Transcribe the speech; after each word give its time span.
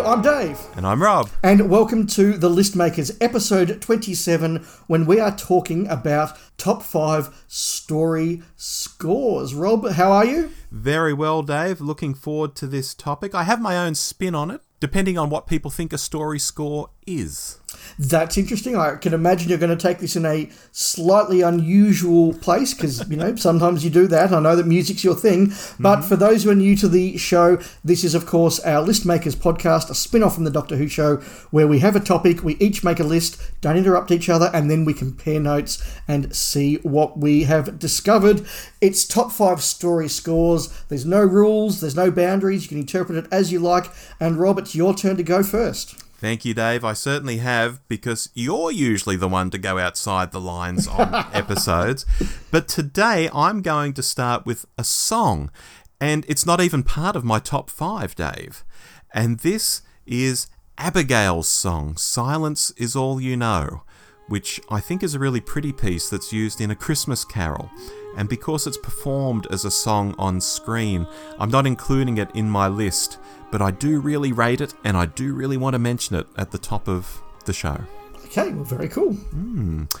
Hello, 0.00 0.14
I'm 0.14 0.22
Dave. 0.22 0.58
And 0.76 0.86
I'm 0.86 1.02
Rob. 1.02 1.28
And 1.42 1.68
welcome 1.68 2.06
to 2.06 2.38
The 2.38 2.48
List 2.48 2.74
Makers, 2.74 3.12
episode 3.20 3.82
27, 3.82 4.64
when 4.86 5.04
we 5.04 5.20
are 5.20 5.36
talking 5.36 5.86
about 5.88 6.38
top 6.56 6.82
five 6.82 7.44
story 7.46 8.42
scores. 8.56 9.52
Rob, 9.52 9.90
how 9.90 10.10
are 10.10 10.24
you? 10.24 10.52
Very 10.70 11.12
well, 11.12 11.42
Dave. 11.42 11.82
Looking 11.82 12.14
forward 12.14 12.54
to 12.54 12.66
this 12.66 12.94
topic. 12.94 13.34
I 13.34 13.42
have 13.42 13.60
my 13.60 13.76
own 13.76 13.94
spin 13.94 14.34
on 14.34 14.50
it, 14.50 14.62
depending 14.80 15.18
on 15.18 15.28
what 15.28 15.46
people 15.46 15.70
think 15.70 15.92
a 15.92 15.98
story 15.98 16.38
score 16.38 16.88
is. 17.06 17.59
That's 17.98 18.38
interesting. 18.38 18.76
I 18.76 18.96
can 18.96 19.12
imagine 19.12 19.48
you're 19.48 19.58
going 19.58 19.76
to 19.76 19.82
take 19.82 19.98
this 19.98 20.16
in 20.16 20.24
a 20.24 20.50
slightly 20.72 21.42
unusual 21.42 22.32
place 22.34 22.72
because, 22.72 23.08
you 23.10 23.16
know, 23.16 23.36
sometimes 23.36 23.84
you 23.84 23.90
do 23.90 24.06
that. 24.06 24.32
I 24.32 24.40
know 24.40 24.56
that 24.56 24.66
music's 24.66 25.04
your 25.04 25.14
thing. 25.14 25.48
But 25.78 26.00
mm-hmm. 26.00 26.08
for 26.08 26.16
those 26.16 26.44
who 26.44 26.50
are 26.50 26.54
new 26.54 26.76
to 26.76 26.88
the 26.88 27.18
show, 27.18 27.58
this 27.84 28.02
is, 28.02 28.14
of 28.14 28.26
course, 28.26 28.58
our 28.60 28.80
List 28.80 29.04
Makers 29.04 29.36
podcast, 29.36 29.90
a 29.90 29.94
spin 29.94 30.22
off 30.22 30.34
from 30.34 30.44
the 30.44 30.50
Doctor 30.50 30.76
Who 30.76 30.88
show 30.88 31.16
where 31.50 31.68
we 31.68 31.80
have 31.80 31.94
a 31.94 32.00
topic, 32.00 32.42
we 32.42 32.56
each 32.56 32.82
make 32.82 33.00
a 33.00 33.04
list, 33.04 33.40
don't 33.60 33.76
interrupt 33.76 34.10
each 34.10 34.28
other, 34.28 34.50
and 34.54 34.70
then 34.70 34.84
we 34.84 34.94
compare 34.94 35.40
notes 35.40 35.82
and 36.08 36.34
see 36.34 36.76
what 36.76 37.18
we 37.18 37.44
have 37.44 37.78
discovered. 37.78 38.46
It's 38.80 39.04
top 39.04 39.30
five 39.30 39.62
story 39.62 40.08
scores. 40.08 40.68
There's 40.88 41.06
no 41.06 41.22
rules, 41.22 41.80
there's 41.80 41.96
no 41.96 42.10
boundaries. 42.10 42.62
You 42.62 42.68
can 42.68 42.78
interpret 42.78 43.24
it 43.24 43.30
as 43.30 43.52
you 43.52 43.58
like. 43.58 43.90
And 44.18 44.38
Rob, 44.38 44.58
it's 44.58 44.74
your 44.74 44.94
turn 44.94 45.16
to 45.16 45.22
go 45.22 45.42
first. 45.42 46.02
Thank 46.20 46.44
you, 46.44 46.52
Dave. 46.52 46.84
I 46.84 46.92
certainly 46.92 47.38
have 47.38 47.80
because 47.88 48.28
you're 48.34 48.70
usually 48.70 49.16
the 49.16 49.26
one 49.26 49.48
to 49.52 49.58
go 49.58 49.78
outside 49.78 50.32
the 50.32 50.40
lines 50.40 50.86
on 50.86 51.14
episodes. 51.32 52.04
But 52.50 52.68
today 52.68 53.30
I'm 53.32 53.62
going 53.62 53.94
to 53.94 54.02
start 54.02 54.44
with 54.44 54.66
a 54.76 54.84
song, 54.84 55.50
and 55.98 56.26
it's 56.28 56.44
not 56.44 56.60
even 56.60 56.82
part 56.82 57.16
of 57.16 57.24
my 57.24 57.38
top 57.38 57.70
five, 57.70 58.14
Dave. 58.14 58.66
And 59.14 59.38
this 59.38 59.80
is 60.04 60.48
Abigail's 60.76 61.48
song, 61.48 61.96
Silence 61.96 62.70
is 62.76 62.94
All 62.94 63.18
You 63.18 63.38
Know, 63.38 63.84
which 64.30 64.60
I 64.70 64.80
think 64.80 65.02
is 65.02 65.14
a 65.14 65.18
really 65.18 65.40
pretty 65.40 65.72
piece 65.72 66.08
that's 66.08 66.32
used 66.32 66.60
in 66.60 66.70
A 66.70 66.74
Christmas 66.74 67.24
Carol. 67.24 67.70
And 68.16 68.28
because 68.28 68.66
it's 68.66 68.78
performed 68.78 69.46
as 69.50 69.64
a 69.64 69.70
song 69.70 70.14
on 70.18 70.40
screen, 70.40 71.06
I'm 71.38 71.50
not 71.50 71.66
including 71.66 72.18
it 72.18 72.30
in 72.34 72.50
my 72.50 72.66
list 72.66 73.18
but 73.50 73.60
I 73.60 73.70
do 73.70 74.00
really 74.00 74.32
rate 74.32 74.60
it 74.60 74.74
and 74.84 74.96
I 74.96 75.06
do 75.06 75.34
really 75.34 75.56
want 75.56 75.74
to 75.74 75.78
mention 75.78 76.16
it 76.16 76.26
at 76.36 76.50
the 76.50 76.58
top 76.58 76.88
of 76.88 77.20
the 77.44 77.52
show. 77.52 77.84
Okay, 78.26 78.52
well, 78.52 78.64
very 78.64 78.88
cool. 78.88 79.14
Mm. 79.14 79.92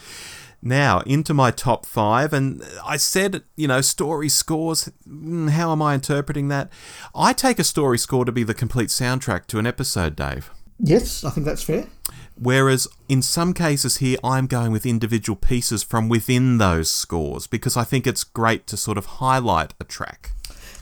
Now, 0.62 1.00
into 1.00 1.32
my 1.32 1.50
top 1.50 1.86
five, 1.86 2.32
and 2.32 2.62
I 2.84 2.98
said, 2.98 3.42
you 3.56 3.66
know, 3.66 3.80
story 3.80 4.28
scores. 4.28 4.90
Hmm, 5.04 5.48
how 5.48 5.72
am 5.72 5.80
I 5.80 5.94
interpreting 5.94 6.48
that? 6.48 6.70
I 7.14 7.32
take 7.32 7.58
a 7.58 7.64
story 7.64 7.98
score 7.98 8.24
to 8.24 8.32
be 8.32 8.44
the 8.44 8.54
complete 8.54 8.90
soundtrack 8.90 9.46
to 9.46 9.58
an 9.58 9.66
episode, 9.66 10.16
Dave. 10.16 10.50
Yes, 10.82 11.24
I 11.24 11.30
think 11.30 11.46
that's 11.46 11.62
fair. 11.62 11.86
Whereas 12.36 12.88
in 13.08 13.20
some 13.20 13.52
cases 13.52 13.98
here, 13.98 14.16
I'm 14.24 14.46
going 14.46 14.72
with 14.72 14.86
individual 14.86 15.36
pieces 15.36 15.82
from 15.82 16.08
within 16.08 16.58
those 16.58 16.90
scores 16.90 17.46
because 17.46 17.76
I 17.76 17.84
think 17.84 18.06
it's 18.06 18.24
great 18.24 18.66
to 18.68 18.76
sort 18.76 18.96
of 18.96 19.06
highlight 19.06 19.74
a 19.78 19.84
track. 19.84 20.32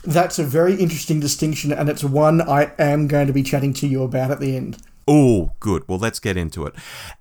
That's 0.03 0.39
a 0.39 0.45
very 0.45 0.75
interesting 0.75 1.19
distinction, 1.19 1.73
and 1.73 1.89
it's 1.89 2.03
one 2.03 2.41
I 2.41 2.71
am 2.79 3.07
going 3.07 3.27
to 3.27 3.33
be 3.33 3.43
chatting 3.43 3.73
to 3.75 3.87
you 3.87 4.03
about 4.03 4.31
at 4.31 4.39
the 4.39 4.55
end. 4.55 4.77
Oh, 5.05 5.51
good. 5.59 5.83
Well, 5.89 5.99
let's 5.99 6.19
get 6.19 6.37
into 6.37 6.65
it. 6.65 6.73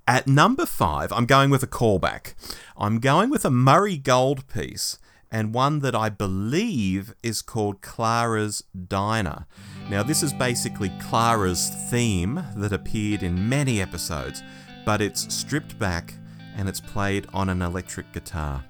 At 0.06 0.28
number 0.28 0.66
five, 0.66 1.10
I'm 1.10 1.26
going 1.26 1.50
with 1.50 1.64
a 1.64 1.66
callback. 1.66 2.34
I'm 2.76 3.00
going 3.00 3.30
with 3.30 3.44
a 3.44 3.50
Murray 3.50 3.96
Gold 3.96 4.46
piece, 4.46 4.98
and 5.30 5.54
one 5.54 5.80
that 5.80 5.94
I 5.94 6.08
believe 6.08 7.14
is 7.22 7.42
called 7.42 7.82
Clara's 7.82 8.64
Diner. 8.88 9.46
Now, 9.90 10.02
this 10.02 10.22
is 10.22 10.32
basically 10.32 10.90
Clara's 11.00 11.70
theme 11.90 12.42
that 12.56 12.72
appeared 12.72 13.22
in 13.22 13.48
many 13.48 13.80
episodes, 13.80 14.42
but 14.84 15.00
it's 15.00 15.32
stripped 15.34 15.78
back 15.78 16.14
and 16.56 16.68
it's 16.68 16.80
played 16.80 17.26
on 17.32 17.48
an 17.48 17.62
electric 17.62 18.12
guitar. 18.12 18.64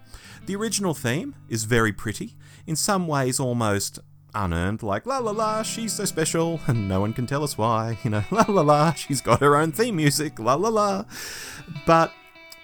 The 0.47 0.57
original 0.57 0.95
theme 0.95 1.35
is 1.49 1.65
very 1.65 1.93
pretty 1.93 2.37
in 2.67 2.77
some 2.77 3.07
ways 3.07 3.39
almost 3.41 3.99
unearned, 4.35 4.83
like 4.83 5.07
la 5.07 5.19
la 5.19 5.31
la, 5.31 5.63
she's 5.63 5.93
so 5.93 6.05
special, 6.05 6.61
and 6.67 6.89
no 6.89 7.01
one 7.01 7.13
can 7.13 7.27
tell 7.27 7.43
us 7.43 7.59
why, 7.59 7.99
you 8.05 8.11
know, 8.11 8.25
la 8.31 8.45
la 8.49 8.63
la, 8.63 8.93
she's 8.93 9.21
got 9.21 9.41
her 9.41 9.57
own 9.57 9.73
theme 9.73 9.97
music, 9.97 10.39
la 10.39 10.55
la 10.55 10.69
la. 10.69 11.05
But 11.87 12.13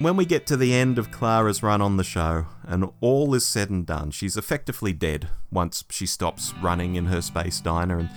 when 0.05 0.17
we 0.17 0.27
get 0.27 0.47
to 0.47 0.57
the 0.57 0.75
end 0.75 0.99
of 0.99 1.11
Clara's 1.11 1.63
run 1.63 1.81
on 1.81 1.97
the 1.97 2.05
show, 2.05 2.47
and 2.63 2.91
all 3.01 3.35
is 3.35 3.47
said 3.47 3.71
and 3.71 3.87
done, 3.87 4.11
she's 4.11 4.37
effectively 4.37 4.93
dead 4.93 5.31
once 5.51 5.83
she 5.89 6.05
stops 6.05 6.53
running 6.63 6.95
in 6.95 7.07
her 7.07 7.23
space 7.23 7.59
diner, 7.59 7.99
and 7.99 8.11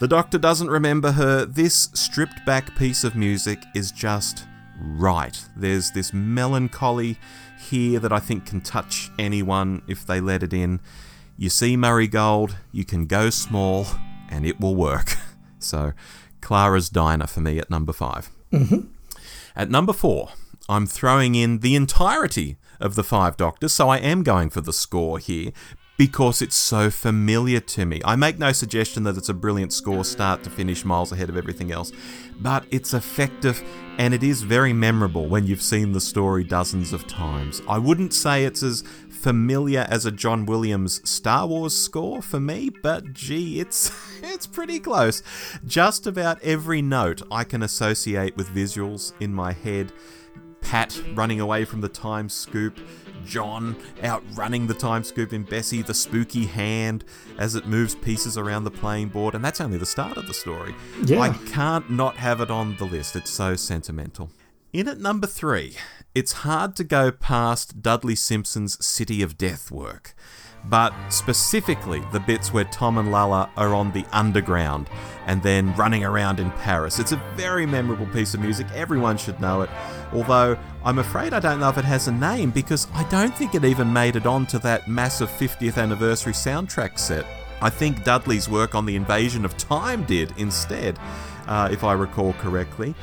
the 0.00 0.08
Doctor 0.08 0.36
doesn't 0.36 0.68
remember 0.68 1.12
her. 1.12 1.46
This 1.46 1.90
stripped 1.94 2.44
back 2.44 2.76
piece 2.76 3.04
of 3.04 3.14
music 3.14 3.62
is 3.72 3.92
just 3.92 4.46
right. 4.80 5.40
There's 5.56 5.92
this 5.92 6.12
melancholy 6.12 7.18
here 7.60 8.00
that 8.00 8.12
I 8.12 8.18
think 8.18 8.44
can 8.44 8.60
touch 8.60 9.10
anyone 9.16 9.82
if 9.86 10.04
they 10.04 10.20
let 10.20 10.42
it 10.42 10.52
in. 10.52 10.80
You 11.36 11.50
see 11.50 11.76
Murray 11.76 12.08
Gold, 12.08 12.56
you 12.72 12.84
can 12.84 13.06
go 13.06 13.30
small, 13.30 13.86
and 14.28 14.44
it 14.44 14.60
will 14.60 14.74
work. 14.74 15.14
So, 15.60 15.92
Clara's 16.40 16.88
Diner 16.88 17.26
for 17.26 17.40
me 17.40 17.58
at 17.58 17.68
number 17.68 17.92
5 17.92 18.30
mm-hmm. 18.52 18.80
At 19.56 19.70
number 19.70 19.92
four, 19.92 20.28
I'm 20.68 20.86
throwing 20.86 21.34
in 21.34 21.60
the 21.60 21.74
entirety 21.74 22.58
of 22.78 22.94
the 22.94 23.02
Five 23.02 23.38
Doctors, 23.38 23.72
so 23.72 23.88
I 23.88 23.96
am 23.96 24.22
going 24.22 24.50
for 24.50 24.60
the 24.60 24.72
score 24.72 25.18
here 25.18 25.52
because 25.96 26.42
it's 26.42 26.54
so 26.54 26.90
familiar 26.90 27.58
to 27.58 27.86
me. 27.86 28.02
I 28.04 28.16
make 28.16 28.38
no 28.38 28.52
suggestion 28.52 29.02
that 29.04 29.16
it's 29.16 29.30
a 29.30 29.34
brilliant 29.34 29.72
score, 29.72 30.04
start 30.04 30.44
to 30.44 30.50
finish, 30.50 30.84
miles 30.84 31.10
ahead 31.10 31.30
of 31.30 31.38
everything 31.38 31.72
else, 31.72 31.90
but 32.38 32.66
it's 32.70 32.92
effective 32.92 33.62
and 33.96 34.12
it 34.12 34.22
is 34.22 34.42
very 34.42 34.74
memorable 34.74 35.26
when 35.26 35.46
you've 35.46 35.62
seen 35.62 35.92
the 35.92 36.00
story 36.00 36.44
dozens 36.44 36.92
of 36.92 37.06
times. 37.06 37.62
I 37.66 37.78
wouldn't 37.78 38.12
say 38.12 38.44
it's 38.44 38.62
as 38.62 38.84
familiar 39.08 39.86
as 39.88 40.06
a 40.06 40.12
John 40.12 40.46
Williams 40.46 41.00
Star 41.08 41.46
Wars 41.46 41.74
score 41.74 42.20
for 42.20 42.38
me, 42.38 42.70
but 42.82 43.14
gee, 43.14 43.58
it's 43.58 43.90
it's 44.22 44.46
pretty 44.46 44.78
close. 44.78 45.22
Just 45.66 46.06
about 46.06 46.42
every 46.42 46.82
note 46.82 47.22
I 47.30 47.42
can 47.42 47.62
associate 47.62 48.36
with 48.36 48.54
visuals 48.54 49.14
in 49.18 49.32
my 49.32 49.52
head. 49.52 49.92
Pat 50.60 51.00
running 51.14 51.40
away 51.40 51.64
from 51.64 51.80
the 51.80 51.88
time 51.88 52.28
scoop, 52.28 52.78
Jon 53.24 53.76
outrunning 54.02 54.66
the 54.66 54.74
time 54.74 55.04
scoop 55.04 55.32
in 55.32 55.42
Bessie, 55.42 55.82
the 55.82 55.94
spooky 55.94 56.46
hand 56.46 57.04
as 57.38 57.54
it 57.54 57.66
moves 57.66 57.94
pieces 57.94 58.38
around 58.38 58.64
the 58.64 58.70
playing 58.70 59.08
board, 59.08 59.34
and 59.34 59.44
that's 59.44 59.60
only 59.60 59.78
the 59.78 59.86
start 59.86 60.16
of 60.16 60.26
the 60.26 60.34
story. 60.34 60.74
Yeah. 61.04 61.20
I 61.20 61.30
can't 61.46 61.90
not 61.90 62.16
have 62.16 62.40
it 62.40 62.50
on 62.50 62.76
the 62.76 62.84
list. 62.84 63.16
It's 63.16 63.30
so 63.30 63.56
sentimental. 63.56 64.30
In 64.72 64.86
at 64.86 64.98
number 64.98 65.26
three, 65.26 65.76
it's 66.14 66.32
hard 66.32 66.76
to 66.76 66.84
go 66.84 67.10
past 67.10 67.80
Dudley 67.82 68.14
Simpson's 68.14 68.84
City 68.84 69.22
of 69.22 69.38
Death 69.38 69.70
work, 69.70 70.14
but 70.64 70.92
specifically 71.08 72.02
the 72.12 72.20
bits 72.20 72.52
where 72.52 72.64
Tom 72.64 72.98
and 72.98 73.10
Lalla 73.10 73.50
are 73.56 73.74
on 73.74 73.92
the 73.92 74.04
underground 74.12 74.90
and 75.26 75.42
then 75.42 75.74
running 75.74 76.04
around 76.04 76.40
in 76.40 76.50
Paris. 76.50 76.98
It's 76.98 77.12
a 77.12 77.22
very 77.34 77.64
memorable 77.66 78.06
piece 78.06 78.34
of 78.34 78.40
music, 78.40 78.66
everyone 78.74 79.16
should 79.16 79.40
know 79.40 79.62
it, 79.62 79.70
although 80.12 80.58
I'm 80.84 80.98
afraid 80.98 81.32
I 81.32 81.40
don't 81.40 81.60
know 81.60 81.68
if 81.68 81.78
it 81.78 81.84
has 81.84 82.08
a 82.08 82.12
name 82.12 82.50
because 82.50 82.88
I 82.94 83.04
don't 83.04 83.34
think 83.34 83.54
it 83.54 83.64
even 83.64 83.92
made 83.92 84.16
it 84.16 84.26
onto 84.26 84.58
that 84.60 84.88
massive 84.88 85.28
50th 85.30 85.76
anniversary 85.76 86.32
soundtrack 86.32 86.98
set. 86.98 87.26
I 87.60 87.70
think 87.70 88.04
Dudley's 88.04 88.48
work 88.48 88.74
on 88.74 88.86
the 88.86 88.96
Invasion 88.96 89.44
of 89.44 89.56
Time 89.56 90.04
did 90.04 90.32
instead, 90.36 90.98
uh, 91.46 91.68
if 91.72 91.82
I 91.82 91.92
recall 91.92 92.32
correctly. 92.34 92.94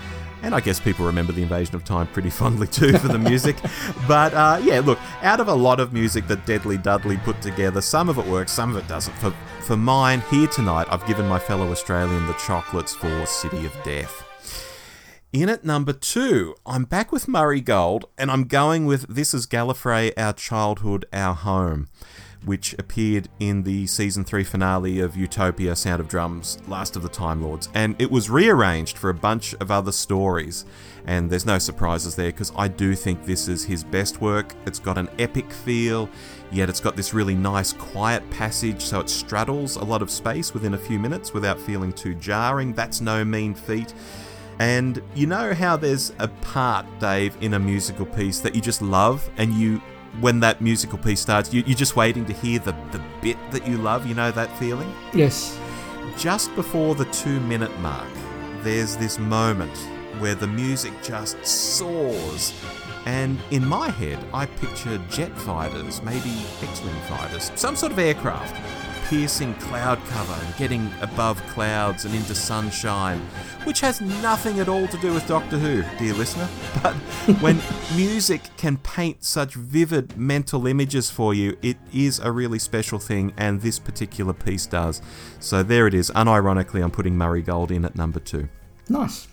And 0.44 0.54
I 0.54 0.60
guess 0.60 0.80
people 0.80 1.06
remember 1.06 1.34
the 1.34 1.42
Invasion 1.42 1.76
of 1.76 1.84
Time 1.84 2.08
pretty 2.08 2.30
fondly 2.42 2.68
too 2.68 2.98
for 2.98 3.08
the 3.08 3.20
music. 3.20 3.58
but 4.08 4.34
uh, 4.34 4.60
yeah, 4.64 4.80
look, 4.80 5.00
out 5.22 5.40
of 5.40 5.48
a 5.48 5.54
lot 5.54 5.80
of 5.80 5.92
music 5.92 6.28
that 6.28 6.46
Deadly 6.46 6.78
Dudley 6.78 7.18
put 7.18 7.42
together, 7.42 7.82
some 7.82 8.10
of 8.10 8.18
it 8.18 8.26
works, 8.26 8.52
some 8.52 8.76
of 8.76 8.78
it 8.78 8.88
doesn't. 8.88 9.16
For, 9.18 9.32
for 9.62 9.76
mine, 9.76 10.22
here 10.32 10.48
tonight, 10.48 10.88
I've 10.90 11.06
given 11.08 11.28
my 11.28 11.40
fellow 11.40 11.72
Australian 11.72 12.28
the 12.28 12.34
chocolates 12.34 12.94
for 12.94 13.26
City 13.26 13.66
of 13.66 13.74
Death. 13.84 14.25
In 15.36 15.50
at 15.50 15.66
number 15.66 15.92
two, 15.92 16.56
I'm 16.66 16.86
back 16.86 17.12
with 17.12 17.28
Murray 17.28 17.60
Gold, 17.60 18.06
and 18.18 18.32
I'm 18.32 18.46
going 18.46 18.86
with 18.86 19.06
This 19.10 19.34
is 19.34 19.46
Gallifrey, 19.46 20.14
Our 20.16 20.32
Childhood, 20.32 21.06
Our 21.12 21.34
Home 21.34 21.90
which 22.46 22.74
appeared 22.78 23.28
in 23.40 23.64
the 23.64 23.88
season 23.88 24.24
3 24.24 24.44
finale 24.44 25.00
of 25.00 25.18
Utopia 25.18 25.76
Sound 25.76 26.00
of 26.00 26.08
Drums 26.08 26.60
Last 26.68 26.96
of 26.96 27.02
the 27.02 27.10
Time 27.10 27.42
Lords. 27.42 27.70
And 27.74 28.00
it 28.00 28.12
was 28.12 28.30
rearranged 28.30 29.00
for 29.00 29.10
a 29.10 29.16
bunch 29.16 29.56
of 29.56 29.72
other 29.72 29.92
stories. 29.92 30.64
And 31.08 31.28
there's 31.30 31.46
no 31.46 31.58
surprises 31.58 32.16
there 32.16 32.32
because 32.32 32.52
I 32.56 32.68
do 32.68 32.94
think 32.94 33.26
this 33.26 33.48
is 33.48 33.66
his 33.66 33.84
best 33.84 34.22
work. 34.22 34.54
It's 34.68 34.78
got 34.78 35.00
an 35.00 35.10
epic 35.18 35.52
feel, 35.52 36.08
yet 36.52 36.70
it's 36.70 36.80
got 36.80 36.96
this 36.96 37.16
really 37.16 37.36
nice 37.36 37.74
quiet 37.74 38.28
passage, 38.30 38.82
so 38.82 39.00
it 39.00 39.10
straddles 39.10 39.76
a 39.76 39.84
lot 39.84 40.04
of 40.04 40.12
space 40.12 40.54
within 40.54 40.76
a 40.76 40.78
few 40.78 41.00
minutes 41.00 41.34
without 41.34 41.60
feeling 41.60 41.92
too 41.92 42.14
jarring. 42.14 42.74
That's 42.74 43.02
no 43.02 43.26
mean 43.26 43.56
feat. 43.56 43.94
And 44.60 45.02
you 45.14 45.28
know 45.28 45.54
how 45.54 45.76
there's 45.76 46.14
a 46.20 46.28
part, 46.28 46.86
Dave, 47.00 47.38
in 47.42 47.56
a 47.56 47.60
musical 47.60 48.06
piece 48.06 48.40
that 48.40 48.56
you 48.56 48.62
just 48.62 48.82
love 48.82 49.30
and 49.38 49.54
you 49.54 49.82
when 50.22 50.40
that 50.40 50.62
musical 50.62 50.98
piece 50.98 51.20
starts, 51.20 51.54
you, 51.54 51.62
are 51.62 51.76
just 51.76 51.96
waiting 51.96 52.26
to 52.26 52.34
hear 52.34 52.60
the, 52.60 52.72
the 52.92 53.02
bit 53.22 53.38
that 53.52 53.68
you 53.68 53.78
love. 53.78 54.06
You 54.06 54.16
know 54.16 54.32
that 54.32 54.56
feeling? 54.58 54.92
Yes. 55.14 55.60
Just 56.18 56.56
before 56.56 56.96
the 56.96 57.06
two 57.06 57.40
minute 57.42 57.78
mark, 57.80 58.08
there's 58.62 58.96
this 58.96 59.20
moment 59.20 59.76
where 60.20 60.36
the 60.36 60.48
music 60.48 60.94
just 61.04 61.46
soars. 61.46 62.54
And 63.06 63.40
in 63.52 63.66
my 63.66 63.90
head, 63.90 64.24
I 64.34 64.46
picture 64.46 64.98
jet 65.10 65.38
fighters, 65.38 66.02
maybe 66.02 66.32
X 66.62 66.82
Wing 66.82 66.96
fighters, 67.08 67.52
some 67.56 67.76
sort 67.76 67.92
of 67.92 68.00
aircraft, 68.00 68.56
piercing 69.06 69.54
cloud 69.56 70.00
cover 70.08 70.34
and 70.34 70.56
getting 70.58 70.92
above 71.02 71.42
clouds 71.48 72.06
and 72.06 72.16
into 72.16 72.34
sunshine, 72.34 73.20
which 73.64 73.80
has 73.80 74.02
nothing 74.02 74.60
at 74.60 74.68
all 74.68 74.88
to 74.88 74.98
do 74.98 75.14
with 75.14 75.28
Doctor 75.28 75.58
Who, 75.58 75.84
dear 75.98 76.14
listener. 76.14 76.50
But 76.82 76.96
when 77.42 77.60
music 77.96 78.42
can 78.58 78.78
paint 78.78 79.24
such 79.24 79.54
vivid 79.54 80.18
mental 80.18 80.68
images 80.68 81.10
for 81.10 81.34
you, 81.34 81.58
it 81.62 81.78
is 81.94 82.20
a 82.20 82.32
really 82.32 82.60
special 82.60 83.00
thing, 83.00 83.34
and 83.38 83.62
this 83.62 83.80
particular 83.80 84.34
piece 84.34 84.66
does. 84.66 85.02
So 85.40 85.64
there 85.64 85.88
it 85.88 85.94
is. 85.94 86.12
Unironically, 86.12 86.84
I'm 86.84 86.92
putting 86.92 87.18
Murray 87.18 87.42
Gold 87.42 87.72
in 87.72 87.86
at 87.86 87.96
number 87.96 88.20
two. 88.20 88.50
Nice. 88.90 89.28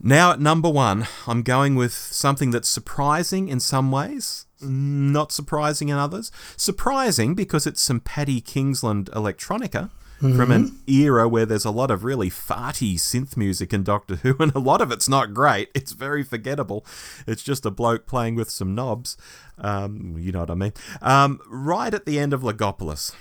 Now, 0.00 0.32
at 0.32 0.40
number 0.40 0.68
one, 0.68 1.06
I'm 1.26 1.42
going 1.42 1.76
with 1.76 1.92
something 1.92 2.50
that's 2.50 2.68
surprising 2.68 3.48
in 3.48 3.60
some 3.60 3.92
ways, 3.92 4.46
not 4.62 5.32
surprising 5.32 5.88
in 5.88 5.96
others. 5.96 6.30
Surprising 6.56 7.34
because 7.34 7.66
it's 7.66 7.82
some 7.82 8.00
Paddy 8.00 8.40
Kingsland 8.40 9.10
electronica 9.12 9.90
mm-hmm. 10.20 10.36
from 10.36 10.50
an 10.50 10.78
era 10.86 11.28
where 11.28 11.46
there's 11.46 11.64
a 11.64 11.70
lot 11.70 11.90
of 11.90 12.04
really 12.04 12.30
farty 12.30 12.94
synth 12.94 13.36
music 13.36 13.72
in 13.72 13.82
Doctor 13.82 14.16
Who, 14.16 14.36
and 14.40 14.54
a 14.54 14.60
lot 14.60 14.80
of 14.80 14.90
it's 14.90 15.08
not 15.08 15.34
great. 15.34 15.70
It's 15.74 15.92
very 15.92 16.22
forgettable. 16.22 16.86
It's 17.26 17.42
just 17.42 17.66
a 17.66 17.70
bloke 17.70 18.06
playing 18.06 18.34
with 18.34 18.50
some 18.50 18.74
knobs. 18.74 19.16
Um, 19.58 20.16
you 20.18 20.32
know 20.32 20.40
what 20.40 20.50
I 20.50 20.54
mean? 20.54 20.72
Um, 21.00 21.40
right 21.48 21.92
at 21.92 22.06
the 22.06 22.18
end 22.18 22.32
of 22.32 22.42
Logopolis, 22.42 23.14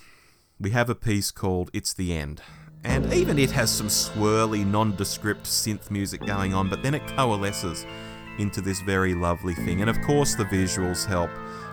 we 0.60 0.72
have 0.72 0.90
a 0.90 0.96
piece 0.96 1.32
called 1.32 1.70
It's 1.74 1.94
the 1.94 2.14
End 2.14 2.42
and 2.84 3.12
even 3.14 3.38
it 3.38 3.52
has 3.52 3.70
some 3.70 3.88
swirly, 3.88 4.66
nondescript 4.66 5.44
synth 5.44 5.92
music 5.92 6.26
going 6.26 6.54
on, 6.54 6.70
but 6.70 6.82
then 6.82 6.96
it 6.96 7.06
coalesces 7.16 7.86
into 8.38 8.62
this 8.62 8.82
very 8.82 9.14
lovely 9.14 9.54
thing. 9.54 9.82
And 9.82 9.90
of 9.90 10.02
course, 10.02 10.36
the 10.36 10.46
visuals 10.46 11.06
help. 11.06 11.30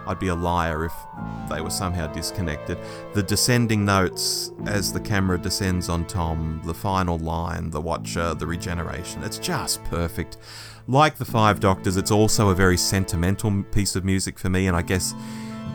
I'd 0.06 0.18
be 0.18 0.28
a 0.28 0.34
liar 0.34 0.86
if 0.86 0.92
they 1.50 1.60
were 1.60 1.68
somehow 1.70 2.06
disconnected. 2.06 2.78
The 3.12 3.22
descending 3.22 3.84
notes 3.84 4.52
as 4.66 4.90
the 4.90 5.00
camera 5.00 5.36
descends 5.38 5.90
on 5.90 6.06
Tom, 6.06 6.62
the 6.64 6.72
final 6.72 7.18
line, 7.18 7.68
the 7.68 7.80
Watcher, 7.80 8.34
the 8.34 8.46
regeneration, 8.46 9.22
it's 9.22 9.38
just 9.38 9.84
perfect. 9.84 10.38
Like 10.86 11.16
the 11.16 11.26
Five 11.26 11.60
Doctors, 11.60 11.98
it's 11.98 12.10
also 12.10 12.48
a 12.48 12.54
very 12.54 12.78
sentimental 12.78 13.62
piece 13.64 13.96
of 13.96 14.04
music 14.06 14.38
for 14.38 14.48
me, 14.48 14.66
and 14.66 14.74
I 14.74 14.80
guess 14.80 15.14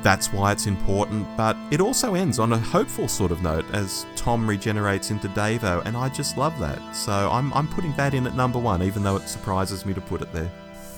that's 0.01 0.33
why 0.33 0.51
it's 0.51 0.65
important, 0.65 1.27
but 1.37 1.55
it 1.69 1.79
also 1.79 2.15
ends 2.15 2.39
on 2.39 2.53
a 2.53 2.57
hopeful 2.57 3.07
sort 3.07 3.31
of 3.31 3.43
note 3.43 3.65
as 3.71 4.07
Tom 4.15 4.49
regenerates 4.49 5.11
into 5.11 5.27
Davo, 5.29 5.85
and 5.85 5.95
I 5.95 6.09
just 6.09 6.37
love 6.37 6.59
that. 6.59 6.95
So 6.95 7.29
I'm, 7.31 7.53
I'm 7.53 7.67
putting 7.67 7.95
that 7.97 8.15
in 8.15 8.25
at 8.25 8.35
number 8.35 8.57
one, 8.57 8.81
even 8.81 9.03
though 9.03 9.15
it 9.15 9.29
surprises 9.29 9.85
me 9.85 9.93
to 9.93 10.01
put 10.01 10.23
it 10.23 10.33
there. 10.33 10.51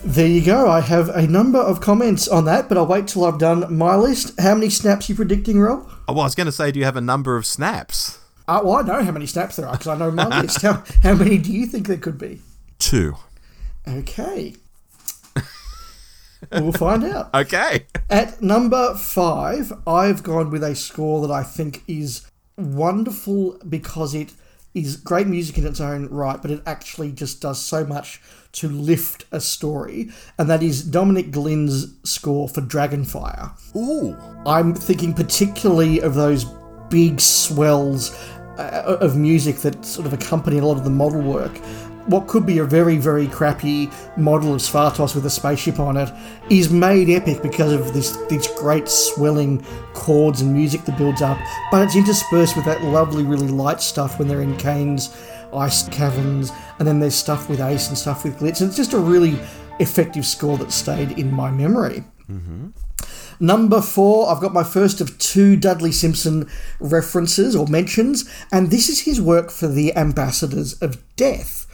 There 0.05 0.27
you 0.27 0.45
go. 0.45 0.69
I 0.69 0.81
have 0.81 1.09
a 1.09 1.25
number 1.25 1.57
of 1.57 1.81
comments 1.81 2.27
on 2.27 2.45
that, 2.45 2.69
but 2.69 2.77
I'll 2.77 2.85
wait 2.85 3.07
till 3.07 3.25
I've 3.25 3.39
done 3.39 3.75
my 3.75 3.95
list. 3.95 4.39
How 4.39 4.53
many 4.53 4.69
snaps 4.69 5.09
are 5.09 5.13
you 5.13 5.15
predicting, 5.15 5.59
Rob? 5.59 5.89
Oh, 6.07 6.13
well, 6.13 6.21
I 6.21 6.25
was 6.25 6.35
going 6.35 6.45
to 6.45 6.51
say, 6.51 6.71
do 6.71 6.77
you 6.77 6.85
have 6.85 6.95
a 6.95 7.01
number 7.01 7.35
of 7.35 7.43
snaps? 7.43 8.19
Uh, 8.47 8.61
well, 8.63 8.75
I 8.75 8.81
know 8.83 9.03
how 9.03 9.11
many 9.11 9.25
snaps 9.25 9.55
there 9.55 9.67
are 9.67 9.71
because 9.71 9.87
I 9.87 9.97
know 9.97 10.11
my 10.11 10.41
list. 10.41 10.61
How, 10.61 10.83
how 11.01 11.15
many 11.15 11.39
do 11.39 11.51
you 11.51 11.65
think 11.65 11.87
there 11.87 11.97
could 11.97 12.19
be? 12.19 12.39
Two. 12.77 13.15
Okay. 13.87 14.53
we'll 16.51 16.71
find 16.71 17.03
out. 17.03 17.31
Okay. 17.33 17.87
At 18.07 18.43
number 18.43 18.93
five, 18.93 19.73
I've 19.87 20.21
gone 20.21 20.51
with 20.51 20.63
a 20.63 20.75
score 20.75 21.27
that 21.27 21.33
I 21.33 21.41
think 21.41 21.81
is 21.87 22.29
wonderful 22.57 23.57
because 23.67 24.13
it 24.13 24.33
is 24.75 24.97
great 24.97 25.25
music 25.25 25.57
in 25.57 25.65
its 25.65 25.79
own 25.79 26.07
right, 26.09 26.39
but 26.39 26.51
it 26.51 26.61
actually 26.67 27.11
just 27.11 27.41
does 27.41 27.59
so 27.59 27.85
much 27.85 28.21
to 28.55 28.69
lift 28.69 29.25
a 29.31 29.41
story, 29.41 30.09
and 30.37 30.49
that 30.49 30.63
is 30.63 30.83
Dominic 30.83 31.31
Glynn's 31.31 31.93
score 32.03 32.47
for 32.49 32.61
Dragonfire. 32.61 33.51
Ooh. 33.75 34.15
I'm 34.45 34.73
thinking 34.73 35.13
particularly 35.13 36.01
of 36.01 36.15
those 36.15 36.45
big 36.89 37.19
swells 37.19 38.15
uh, 38.57 38.97
of 39.01 39.17
music 39.17 39.57
that 39.57 39.85
sort 39.85 40.07
of 40.07 40.13
accompany 40.13 40.59
a 40.59 40.65
lot 40.65 40.77
of 40.77 40.83
the 40.83 40.89
model 40.89 41.21
work 41.21 41.59
what 42.07 42.27
could 42.27 42.45
be 42.45 42.59
a 42.59 42.63
very, 42.63 42.97
very 42.97 43.27
crappy 43.27 43.89
model 44.15 44.53
of 44.53 44.61
Svartos 44.61 45.15
with 45.15 45.25
a 45.25 45.29
spaceship 45.29 45.79
on 45.79 45.97
it 45.97 46.11
is 46.49 46.69
made 46.69 47.09
epic 47.09 47.41
because 47.41 47.73
of 47.73 47.93
this 47.93 48.15
these 48.27 48.47
great 48.59 48.87
swelling 48.87 49.63
chords 49.93 50.41
and 50.41 50.53
music 50.53 50.85
that 50.85 50.97
builds 50.97 51.21
up, 51.21 51.37
but 51.71 51.81
it's 51.81 51.95
interspersed 51.95 52.55
with 52.55 52.65
that 52.65 52.83
lovely, 52.83 53.23
really 53.23 53.47
light 53.47 53.81
stuff 53.81 54.19
when 54.19 54.27
they're 54.27 54.41
in 54.41 54.55
Kane's 54.57 55.15
ice 55.53 55.87
caverns, 55.89 56.51
and 56.79 56.87
then 56.87 56.99
there's 56.99 57.15
stuff 57.15 57.49
with 57.49 57.59
Ace 57.59 57.87
and 57.89 57.97
stuff 57.97 58.23
with 58.23 58.39
Glitz, 58.39 58.61
and 58.61 58.69
it's 58.69 58.77
just 58.77 58.93
a 58.93 58.99
really 58.99 59.37
effective 59.79 60.25
score 60.25 60.57
that 60.57 60.71
stayed 60.71 61.17
in 61.17 61.31
my 61.31 61.51
memory. 61.51 62.03
Mm-hmm. 62.29 62.69
Number 63.39 63.81
four, 63.81 64.29
I've 64.29 64.39
got 64.39 64.53
my 64.53 64.63
first 64.63 65.01
of 65.01 65.17
two 65.17 65.57
Dudley 65.57 65.91
Simpson 65.91 66.49
references 66.79 67.55
or 67.55 67.67
mentions, 67.67 68.29
and 68.51 68.71
this 68.71 68.87
is 68.87 69.01
his 69.01 69.19
work 69.19 69.51
for 69.51 69.67
the 69.67 69.95
Ambassadors 69.95 70.81
of 70.81 71.01
Death. 71.15 71.67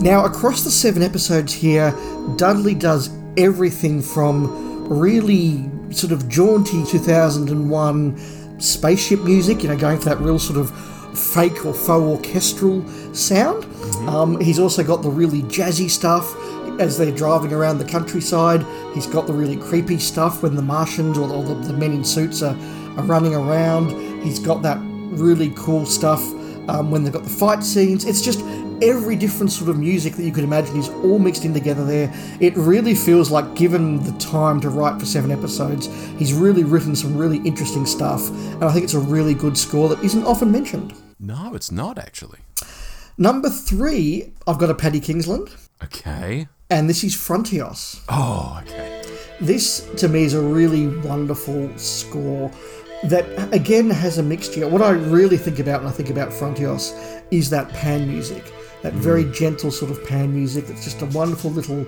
Now, 0.00 0.24
across 0.24 0.64
the 0.64 0.70
seven 0.70 1.02
episodes 1.02 1.52
here, 1.52 1.94
Dudley 2.36 2.74
does 2.74 3.10
everything 3.36 4.00
from 4.00 4.88
really 4.88 5.70
sort 5.90 6.12
of 6.12 6.28
jaunty 6.28 6.84
2001 6.86 8.60
spaceship 8.60 9.20
music, 9.20 9.62
you 9.62 9.68
know, 9.68 9.76
going 9.76 9.98
for 9.98 10.06
that 10.06 10.20
real 10.20 10.38
sort 10.38 10.58
of 10.58 10.70
fake 11.14 11.64
or 11.64 11.74
faux 11.74 12.02
orchestral 12.02 12.86
sound. 13.14 13.64
Mm-hmm. 13.64 14.08
Um, 14.08 14.40
he's 14.40 14.58
also 14.58 14.82
got 14.82 15.02
the 15.02 15.10
really 15.10 15.42
jazzy 15.42 15.88
stuff 15.88 16.34
as 16.80 16.98
they're 16.98 17.12
driving 17.12 17.52
around 17.52 17.78
the 17.78 17.84
countryside. 17.84 18.64
He's 18.94 19.06
got 19.06 19.26
the 19.26 19.32
really 19.32 19.56
creepy 19.56 19.98
stuff 19.98 20.42
when 20.42 20.54
the 20.56 20.62
Martians 20.62 21.18
or, 21.18 21.28
the, 21.28 21.54
the 21.54 21.72
men 21.72 21.92
in 21.92 22.04
suits 22.04 22.42
are, 22.42 22.56
are 22.96 23.04
running 23.04 23.34
around. 23.34 23.90
He's 24.22 24.38
got 24.38 24.62
that 24.62 24.78
really 24.82 25.52
cool 25.56 25.86
stuff 25.86 26.20
um, 26.68 26.90
when 26.90 27.04
they've 27.04 27.12
got 27.12 27.24
the 27.24 27.30
fight 27.30 27.62
scenes. 27.62 28.04
It's 28.04 28.22
just 28.22 28.40
every 28.82 29.14
different 29.16 29.52
sort 29.52 29.70
of 29.70 29.78
music 29.78 30.14
that 30.14 30.24
you 30.24 30.32
could 30.32 30.44
imagine 30.44 30.76
is 30.76 30.88
all 30.88 31.18
mixed 31.18 31.44
in 31.44 31.54
together 31.54 31.84
there. 31.84 32.12
It 32.40 32.56
really 32.56 32.94
feels 32.94 33.30
like, 33.30 33.54
given 33.54 34.02
the 34.02 34.12
time 34.18 34.60
to 34.60 34.70
write 34.70 34.98
for 34.98 35.06
seven 35.06 35.30
episodes, 35.30 35.86
he's 36.18 36.32
really 36.32 36.64
written 36.64 36.96
some 36.96 37.16
really 37.16 37.38
interesting 37.38 37.86
stuff, 37.86 38.28
and 38.30 38.64
I 38.64 38.72
think 38.72 38.84
it's 38.84 38.94
a 38.94 38.98
really 38.98 39.34
good 39.34 39.56
score 39.56 39.88
that 39.90 40.02
isn't 40.02 40.24
often 40.24 40.50
mentioned. 40.50 40.92
No, 41.18 41.54
it's 41.54 41.70
not 41.70 41.98
actually. 41.98 42.40
Number 43.16 43.48
three, 43.48 44.32
I've 44.46 44.58
got 44.58 44.70
a 44.70 44.74
Paddy 44.74 45.00
Kingsland. 45.00 45.48
Okay. 45.82 46.48
And 46.70 46.88
this 46.88 47.04
is 47.04 47.14
Frontios. 47.14 48.02
Oh, 48.08 48.60
okay. 48.62 49.02
This, 49.40 49.88
to 49.96 50.08
me, 50.08 50.24
is 50.24 50.34
a 50.34 50.40
really 50.40 50.88
wonderful 50.88 51.70
score 51.76 52.50
that 53.04 53.26
again 53.52 53.90
has 53.90 54.18
a 54.18 54.22
mixture. 54.22 54.66
What 54.66 54.82
I 54.82 54.90
really 54.90 55.36
think 55.36 55.58
about 55.58 55.82
when 55.82 55.92
I 55.92 55.94
think 55.94 56.10
about 56.10 56.30
Frontios 56.30 57.22
is 57.30 57.50
that 57.50 57.68
pan 57.70 58.08
music, 58.08 58.52
that 58.82 58.94
very 58.94 59.24
mm. 59.24 59.34
gentle 59.34 59.70
sort 59.70 59.90
of 59.90 60.04
pan 60.06 60.32
music. 60.32 60.66
That's 60.66 60.84
just 60.84 61.02
a 61.02 61.06
wonderful 61.06 61.50
little 61.50 61.86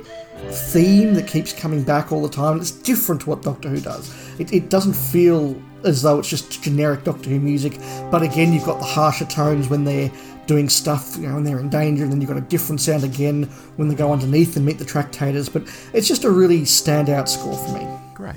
theme 0.50 1.14
that 1.14 1.26
keeps 1.26 1.52
coming 1.52 1.83
back 1.83 2.12
all 2.12 2.23
the 2.23 2.28
time. 2.28 2.59
It's 2.59 2.71
different 2.71 3.23
to 3.23 3.31
what 3.31 3.43
Doctor 3.43 3.69
Who 3.69 3.81
does. 3.81 4.14
It, 4.38 4.52
it 4.52 4.71
doesn't 4.71 4.95
feel 4.95 5.61
as 5.85 6.02
though 6.02 6.19
it's 6.19 6.28
just 6.28 6.62
generic 6.62 7.05
Doctor 7.05 7.31
Who 7.31 7.40
music, 7.40 7.78
but 8.11 8.23
again, 8.23 8.52
you've 8.52 8.64
got 8.64 8.78
the 8.78 8.87
harsher 8.87 9.26
tones 9.26 9.69
when 9.69 9.85
they're 9.85 10.11
doing 10.47 10.69
stuff, 10.69 11.16
you 11.19 11.26
know, 11.26 11.35
when 11.35 11.45
they're 11.45 11.59
in 11.59 11.69
danger, 11.69 12.05
and 12.05 12.12
then 12.12 12.21
you've 12.21 12.31
got 12.31 12.38
a 12.38 12.43
different 12.43 12.81
sound 12.81 13.05
again 13.05 13.45
when 13.76 13.88
they 13.88 13.95
go 13.95 14.12
underneath 14.12 14.57
and 14.57 14.64
meet 14.64 14.78
the 14.78 14.85
tractators. 14.85 15.52
But 15.52 15.62
it's 15.93 16.09
just 16.09 16.25
a 16.25 16.31
really 16.31 16.61
standout 16.62 17.28
score 17.28 17.57
for 17.57 17.73
me. 17.73 17.87
Great. 18.14 18.37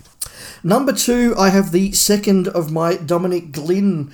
Number 0.64 0.92
two, 0.92 1.36
I 1.38 1.50
have 1.50 1.72
the 1.72 1.92
second 1.94 2.48
of 2.50 2.72
my 2.72 2.96
Dominic 2.98 3.52
Glynn 3.52 4.14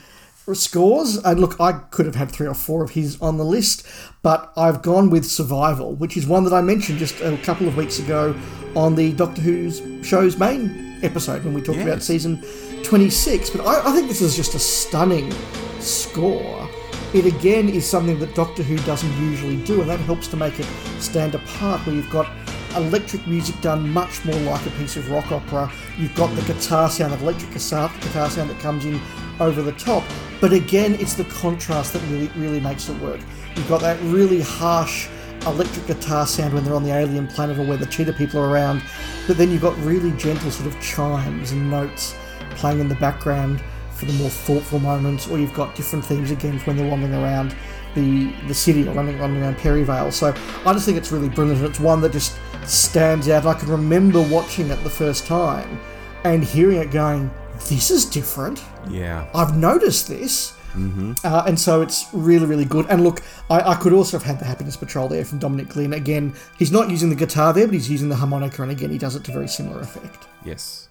scores. 0.53 1.17
And 1.17 1.39
look, 1.39 1.59
I 1.59 1.71
could 1.71 2.05
have 2.05 2.15
had 2.15 2.31
three 2.31 2.47
or 2.47 2.53
four 2.53 2.83
of 2.83 2.91
his 2.91 3.19
on 3.21 3.37
the 3.37 3.45
list, 3.45 3.87
but 4.21 4.53
I've 4.55 4.81
gone 4.81 5.09
with 5.09 5.25
Survival, 5.25 5.95
which 5.95 6.15
is 6.17 6.27
one 6.27 6.43
that 6.43 6.53
I 6.53 6.61
mentioned 6.61 6.99
just 6.99 7.19
a 7.21 7.37
couple 7.37 7.67
of 7.67 7.75
weeks 7.75 7.99
ago 7.99 8.35
on 8.75 8.95
the 8.95 9.13
Doctor 9.13 9.41
Who's 9.41 9.81
show's 10.05 10.37
main 10.37 10.99
episode 11.01 11.43
when 11.43 11.53
we 11.53 11.61
talked 11.61 11.79
yes. 11.79 11.87
about 11.87 12.03
season 12.03 12.43
26. 12.83 13.49
But 13.49 13.65
I, 13.65 13.89
I 13.89 13.91
think 13.93 14.07
this 14.07 14.21
is 14.21 14.35
just 14.35 14.53
a 14.53 14.59
stunning 14.59 15.31
score. 15.79 16.69
It 17.13 17.25
again 17.25 17.69
is 17.69 17.89
something 17.89 18.19
that 18.19 18.35
Doctor 18.35 18.61
Who 18.61 18.77
doesn't 18.79 19.17
usually 19.21 19.57
do, 19.63 19.81
and 19.81 19.89
that 19.89 19.99
helps 20.01 20.27
to 20.27 20.37
make 20.37 20.59
it 20.59 20.67
stand 20.99 21.33
apart, 21.33 21.85
where 21.85 21.95
you've 21.95 22.09
got 22.09 22.29
electric 22.75 23.25
music 23.25 23.59
done 23.61 23.89
much 23.89 24.25
more 24.25 24.35
like 24.41 24.65
a 24.65 24.69
piece 24.71 24.97
of 24.97 25.09
rock 25.09 25.31
opera. 25.31 25.71
You've 25.97 26.15
got 26.15 26.35
the 26.35 26.41
guitar 26.41 26.89
sound, 26.89 27.13
the 27.13 27.19
electric 27.19 27.51
guitar, 27.51 27.89
guitar 28.01 28.29
sound 28.29 28.49
that 28.49 28.59
comes 28.59 28.85
in 28.85 28.99
over 29.39 29.61
the 29.61 29.71
top. 29.73 30.03
But 30.41 30.53
again, 30.53 30.95
it's 30.95 31.13
the 31.13 31.23
contrast 31.25 31.93
that 31.93 32.01
really, 32.03 32.27
really 32.35 32.59
makes 32.59 32.89
it 32.89 32.99
work. 33.01 33.19
You've 33.55 33.69
got 33.69 33.81
that 33.81 33.99
really 34.03 34.41
harsh 34.41 35.07
electric 35.45 35.87
guitar 35.87 36.25
sound 36.25 36.53
when 36.53 36.63
they're 36.63 36.73
on 36.73 36.83
the 36.83 36.91
alien 36.91 37.27
planet 37.27 37.57
or 37.59 37.65
where 37.65 37.77
the 37.77 37.85
cheetah 37.85 38.13
people 38.13 38.39
are 38.39 38.49
around, 38.49 38.81
but 39.27 39.37
then 39.37 39.51
you've 39.51 39.61
got 39.61 39.77
really 39.79 40.11
gentle 40.17 40.49
sort 40.51 40.67
of 40.67 40.79
chimes 40.81 41.51
and 41.51 41.69
notes 41.69 42.15
playing 42.51 42.79
in 42.79 42.87
the 42.87 42.95
background 42.95 43.61
for 43.91 44.05
the 44.05 44.13
more 44.13 44.29
thoughtful 44.29 44.79
moments, 44.79 45.27
or 45.27 45.37
you've 45.39 45.53
got 45.53 45.75
different 45.75 46.03
themes 46.03 46.31
again 46.31 46.59
when 46.59 46.75
they're 46.75 46.89
wandering 46.89 47.13
around 47.13 47.55
the 47.93 48.33
the 48.47 48.53
city 48.53 48.85
or 48.87 48.93
running 48.93 49.17
running 49.19 49.41
around 49.41 49.57
Perivale. 49.57 50.11
So 50.11 50.33
I 50.65 50.73
just 50.73 50.85
think 50.85 50.97
it's 50.97 51.11
really 51.11 51.29
brilliant. 51.29 51.63
It's 51.63 51.79
one 51.79 52.01
that 52.01 52.11
just 52.11 52.37
stands 52.65 53.29
out. 53.29 53.45
I 53.45 53.53
can 53.53 53.69
remember 53.69 54.21
watching 54.21 54.69
it 54.69 54.83
the 54.83 54.89
first 54.89 55.25
time 55.25 55.79
and 56.25 56.43
hearing 56.43 56.77
it 56.77 56.91
going, 56.91 57.31
"This 57.69 57.89
is 57.91 58.03
different." 58.03 58.61
Yeah. 58.89 59.27
I've 59.33 59.57
noticed 59.57 60.07
this. 60.07 60.51
Mm-hmm. 60.73 61.13
Uh, 61.23 61.43
and 61.47 61.57
so 61.57 61.81
it's 61.81 62.05
really, 62.11 62.45
really 62.45 62.65
good. 62.65 62.85
And 62.89 63.03
look, 63.03 63.21
I, 63.49 63.71
I, 63.71 63.75
could 63.75 63.93
also 63.93 64.17
have 64.17 64.25
had 64.25 64.39
the 64.39 64.45
Happiness 64.45 64.75
Patrol 64.75 65.07
there 65.07 65.23
from 65.23 65.39
Dominic 65.39 65.69
Glynn. 65.69 65.93
Again, 65.93 66.35
he's 66.57 66.71
not 66.71 66.89
using 66.89 67.09
the 67.09 67.15
guitar 67.15 67.53
there, 67.53 67.65
but 67.65 67.73
he's 67.73 67.89
using 67.89 68.09
the 68.09 68.15
harmonica, 68.15 68.61
and 68.61 68.71
again, 68.71 68.89
he 68.89 68.97
does 68.97 69.15
it 69.15 69.23
to 69.23 69.31
very 69.31 69.47
similar 69.47 69.79
effect. 69.79 70.27
Yes. 70.43 70.89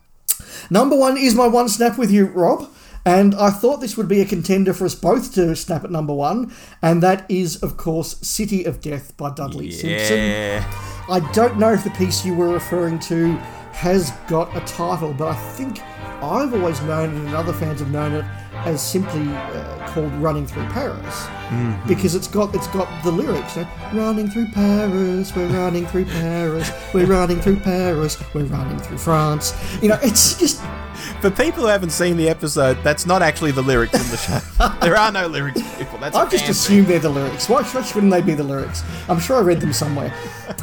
Number 0.71 0.97
one 0.97 1.19
is 1.19 1.35
my 1.35 1.47
one 1.47 1.69
snap 1.69 1.99
with 1.99 2.11
you, 2.11 2.27
Rob. 2.27 2.71
And 3.07 3.35
I 3.35 3.51
thought 3.51 3.83
this 3.83 3.99
would 3.99 4.09
be 4.09 4.23
a 4.23 4.25
contender 4.25 4.73
for 4.73 4.87
us 4.87 4.95
both 4.95 5.35
to 5.35 5.55
snap 5.55 5.85
at 5.85 5.91
number 5.91 6.15
one, 6.15 6.55
and 6.81 7.03
that 7.03 7.31
is, 7.31 7.63
of 7.63 7.77
course, 7.77 8.17
City 8.27 8.65
of 8.65 8.81
Death 8.81 9.15
by 9.19 9.31
Dudley 9.31 9.69
yeah. 9.69 9.77
Simpson. 9.77 10.81
I 11.11 11.21
don't 11.35 11.59
know 11.59 11.75
if 11.75 11.85
the 11.85 11.91
piece 11.91 12.25
you 12.25 12.35
were 12.35 12.49
referring 12.49 12.99
to 13.01 13.37
has 13.73 14.11
got 14.27 14.57
a 14.57 14.61
title, 14.61 15.13
but 15.13 15.29
I 15.29 15.35
think 15.35 15.81
I've 16.23 16.55
always 16.55 16.81
known 16.83 17.15
it, 17.15 17.19
and 17.19 17.35
other 17.35 17.53
fans 17.53 17.81
have 17.81 17.91
known 17.91 18.13
it 18.13 18.25
as 18.67 18.83
simply 18.83 19.29
uh, 19.29 19.89
called 19.89 20.13
"Running 20.15 20.47
Through 20.47 20.67
Paris" 20.67 21.27
mm-hmm. 21.49 21.89
because 21.89 22.15
it's 22.15 22.29
got 22.29 22.55
it's 22.55 22.69
got 22.69 22.89
the 23.03 23.11
lyrics. 23.11 23.57
You 23.57 23.63
know, 23.63 23.69
running 23.95 24.29
through 24.29 24.49
Paris, 24.49 25.35
we're 25.35 25.49
running 25.49 25.87
through 25.87 26.07
Paris, 26.07 26.71
we're 26.93 27.07
running 27.07 27.41
through 27.41 27.61
Paris, 27.61 28.17
we're 28.35 28.45
running 28.45 28.79
through 28.79 28.99
France. 28.99 29.55
You 29.83 29.89
know, 29.89 29.99
it's 30.03 30.39
just 30.39 30.63
for 31.21 31.31
people 31.31 31.63
who 31.63 31.69
haven't 31.69 31.91
seen 31.91 32.17
the 32.17 32.29
episode, 32.29 32.83
that's 32.83 33.07
not 33.07 33.23
actually 33.23 33.51
the 33.51 33.63
lyrics 33.63 33.95
in 33.95 34.11
the 34.11 34.17
show. 34.17 34.69
there 34.81 34.97
are 34.97 35.13
no 35.13 35.27
lyrics, 35.27 35.61
people. 35.77 35.99
That's 35.99 36.17
I've 36.17 36.31
just 36.31 36.49
assumed 36.49 36.87
they're 36.87 36.99
the 36.99 37.09
lyrics. 37.09 37.49
Why, 37.49 37.63
why 37.63 37.83
shouldn't 37.83 38.13
they 38.13 38.23
be 38.23 38.35
the 38.35 38.45
lyrics? 38.45 38.83
I'm 39.09 39.21
sure 39.21 39.39
I 39.39 39.41
read 39.41 39.61
them 39.61 39.73
somewhere. 39.73 40.15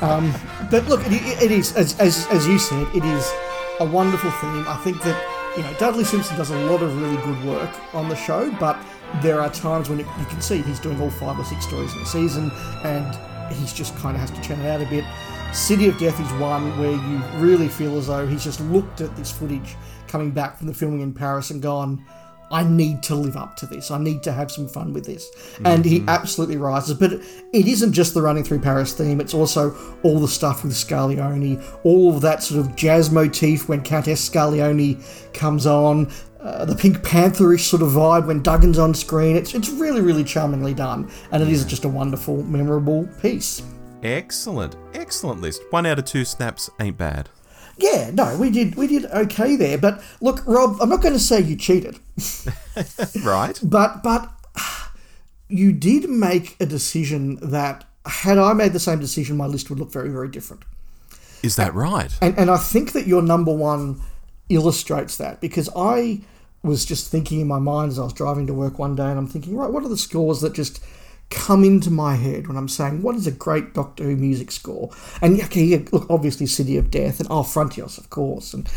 Um, 0.01 0.33
but 0.69 0.87
look, 0.87 1.01
it, 1.05 1.43
it 1.43 1.51
is, 1.51 1.75
as, 1.75 1.99
as, 1.99 2.27
as 2.27 2.47
you 2.47 2.57
said, 2.57 2.87
it 2.95 3.03
is 3.03 3.31
a 3.79 3.85
wonderful 3.85 4.31
theme. 4.31 4.65
I 4.67 4.79
think 4.83 5.01
that, 5.03 5.30
you 5.57 5.63
know, 5.63 5.73
Dudley 5.73 6.03
Simpson 6.03 6.37
does 6.37 6.49
a 6.49 6.59
lot 6.65 6.81
of 6.81 7.01
really 7.01 7.17
good 7.17 7.45
work 7.45 7.69
on 7.93 8.07
the 8.07 8.15
show, 8.15 8.51
but 8.59 8.77
there 9.21 9.41
are 9.41 9.49
times 9.49 9.89
when 9.89 9.99
it, 9.99 10.05
you 10.19 10.25
can 10.25 10.41
see 10.41 10.61
he's 10.61 10.79
doing 10.79 10.99
all 11.01 11.09
five 11.09 11.37
or 11.37 11.43
six 11.43 11.65
stories 11.65 11.93
in 11.93 12.01
a 12.01 12.05
season, 12.05 12.51
and 12.83 13.53
he's 13.53 13.73
just 13.73 13.95
kind 13.97 14.15
of 14.15 14.21
has 14.21 14.31
to 14.31 14.41
churn 14.41 14.61
it 14.61 14.69
out 14.69 14.81
a 14.81 14.85
bit. 14.85 15.03
City 15.53 15.89
of 15.89 15.97
Death 15.97 16.19
is 16.21 16.31
one 16.39 16.77
where 16.79 16.91
you 16.91 17.21
really 17.43 17.67
feel 17.67 17.97
as 17.97 18.07
though 18.07 18.25
he's 18.25 18.43
just 18.43 18.61
looked 18.61 19.01
at 19.01 19.13
this 19.17 19.31
footage 19.31 19.75
coming 20.07 20.31
back 20.31 20.57
from 20.57 20.67
the 20.67 20.73
filming 20.73 21.01
in 21.01 21.13
Paris 21.13 21.49
and 21.49 21.61
gone, 21.61 22.05
I 22.51 22.63
need 22.63 23.01
to 23.03 23.15
live 23.15 23.37
up 23.37 23.55
to 23.57 23.65
this. 23.65 23.91
I 23.91 23.97
need 23.97 24.21
to 24.23 24.31
have 24.31 24.51
some 24.51 24.67
fun 24.67 24.93
with 24.93 25.05
this. 25.05 25.29
Mm-hmm. 25.29 25.65
And 25.65 25.85
he 25.85 25.99
mm-hmm. 25.99 26.09
absolutely 26.09 26.57
rises. 26.57 26.95
But 26.95 27.13
it 27.13 27.67
isn't 27.67 27.93
just 27.93 28.13
the 28.13 28.21
running 28.21 28.43
through 28.43 28.59
Paris 28.59 28.93
theme, 28.93 29.21
it's 29.21 29.33
also 29.33 29.75
all 30.03 30.19
the 30.19 30.27
stuff 30.27 30.63
with 30.63 30.73
Scarlioni, 30.73 31.63
all 31.83 32.13
of 32.13 32.21
that 32.21 32.43
sort 32.43 32.59
of 32.59 32.75
jazz 32.75 33.09
motif 33.09 33.69
when 33.69 33.81
Countess 33.81 34.27
Scarlioni 34.29 35.01
comes 35.33 35.65
on, 35.65 36.11
uh, 36.41 36.65
the 36.65 36.75
Pink 36.75 36.97
Pantherish 36.97 37.61
sort 37.61 37.81
of 37.81 37.89
vibe 37.89 38.27
when 38.27 38.41
Duggan's 38.41 38.79
on 38.79 38.93
screen. 38.93 39.35
It's, 39.35 39.53
it's 39.53 39.69
really, 39.69 40.01
really 40.01 40.23
charmingly 40.23 40.73
done. 40.73 41.09
And 41.31 41.41
it 41.41 41.49
is 41.49 41.65
just 41.65 41.85
a 41.85 41.89
wonderful, 41.89 42.43
memorable 42.43 43.07
piece. 43.21 43.61
Excellent. 44.03 44.75
Excellent 44.93 45.41
list. 45.41 45.61
One 45.69 45.85
out 45.85 45.99
of 45.99 46.05
two 46.05 46.25
snaps 46.25 46.69
ain't 46.79 46.97
bad 46.97 47.29
yeah, 47.77 48.11
no, 48.11 48.37
we 48.37 48.49
did 48.49 48.75
we 48.75 48.87
did 48.87 49.05
okay 49.05 49.55
there. 49.55 49.77
But 49.77 50.03
look, 50.21 50.45
Rob, 50.45 50.77
I'm 50.81 50.89
not 50.89 51.01
going 51.01 51.13
to 51.13 51.19
say 51.19 51.41
you 51.41 51.55
cheated, 51.55 51.99
right? 53.23 53.59
But 53.63 54.03
but 54.03 54.29
you 55.47 55.71
did 55.71 56.09
make 56.09 56.55
a 56.59 56.65
decision 56.65 57.37
that 57.41 57.85
had 58.05 58.37
I 58.37 58.53
made 58.53 58.73
the 58.73 58.79
same 58.79 58.99
decision, 58.99 59.37
my 59.37 59.47
list 59.47 59.69
would 59.69 59.79
look 59.79 59.91
very 59.91 60.09
very 60.09 60.29
different. 60.29 60.63
Is 61.43 61.55
that 61.55 61.73
right? 61.73 62.11
And 62.21 62.37
and 62.37 62.49
I 62.49 62.57
think 62.57 62.93
that 62.93 63.07
your 63.07 63.21
number 63.21 63.53
one 63.53 64.01
illustrates 64.49 65.17
that 65.17 65.41
because 65.41 65.69
I 65.75 66.21
was 66.63 66.85
just 66.85 67.09
thinking 67.09 67.39
in 67.39 67.47
my 67.47 67.59
mind 67.59 67.91
as 67.91 67.99
I 67.99 68.03
was 68.03 68.13
driving 68.13 68.47
to 68.47 68.53
work 68.53 68.77
one 68.77 68.95
day, 68.95 69.05
and 69.05 69.17
I'm 69.17 69.27
thinking, 69.27 69.55
right, 69.55 69.71
what 69.71 69.83
are 69.83 69.89
the 69.89 69.97
scores 69.97 70.41
that 70.41 70.53
just 70.53 70.83
come 71.31 71.63
into 71.63 71.89
my 71.89 72.15
head 72.15 72.47
when 72.47 72.57
I'm 72.57 72.67
saying 72.67 73.01
what 73.01 73.15
is 73.15 73.25
a 73.25 73.31
great 73.31 73.73
Doctor 73.73 74.03
Who 74.03 74.15
music 74.15 74.51
score? 74.51 74.91
And 75.21 75.41
okay, 75.41 75.63
yeah, 75.63 75.79
look, 75.91 76.05
obviously 76.09 76.45
City 76.45 76.77
of 76.77 76.91
Death 76.91 77.19
and 77.19 77.29
oh 77.31 77.43
Frontios, 77.43 77.97
of 77.97 78.09
course, 78.09 78.53
and 78.53 78.69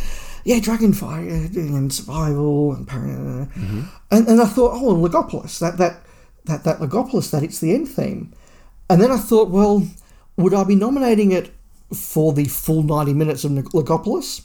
yeah, 0.45 0.57
Dragonfire 0.57 1.55
and 1.57 1.93
Survival 1.93 2.73
and 2.73 2.87
mm-hmm. 2.87 3.83
and, 4.11 4.29
and 4.29 4.41
I 4.41 4.47
thought, 4.47 4.73
oh, 4.75 4.95
Logopolis, 4.95 5.59
that 5.59 5.77
that 5.79 6.01
that 6.45 6.65
that 6.65 6.79
Logopolis, 6.79 7.31
that 7.31 7.43
it's 7.43 7.61
the 7.61 7.75
end 7.75 7.89
theme, 7.89 8.33
and 8.89 9.01
then 9.01 9.11
I 9.11 9.19
thought, 9.19 9.51
well, 9.51 9.87
would 10.37 10.55
I 10.55 10.65
be 10.65 10.77
nominating 10.77 11.33
it 11.33 11.53
for 11.93 12.33
the 12.33 12.45
full 12.45 12.83
ninety 12.83 13.13
minutes 13.13 13.45
of 13.45 13.51
Logopolis, 13.51 14.43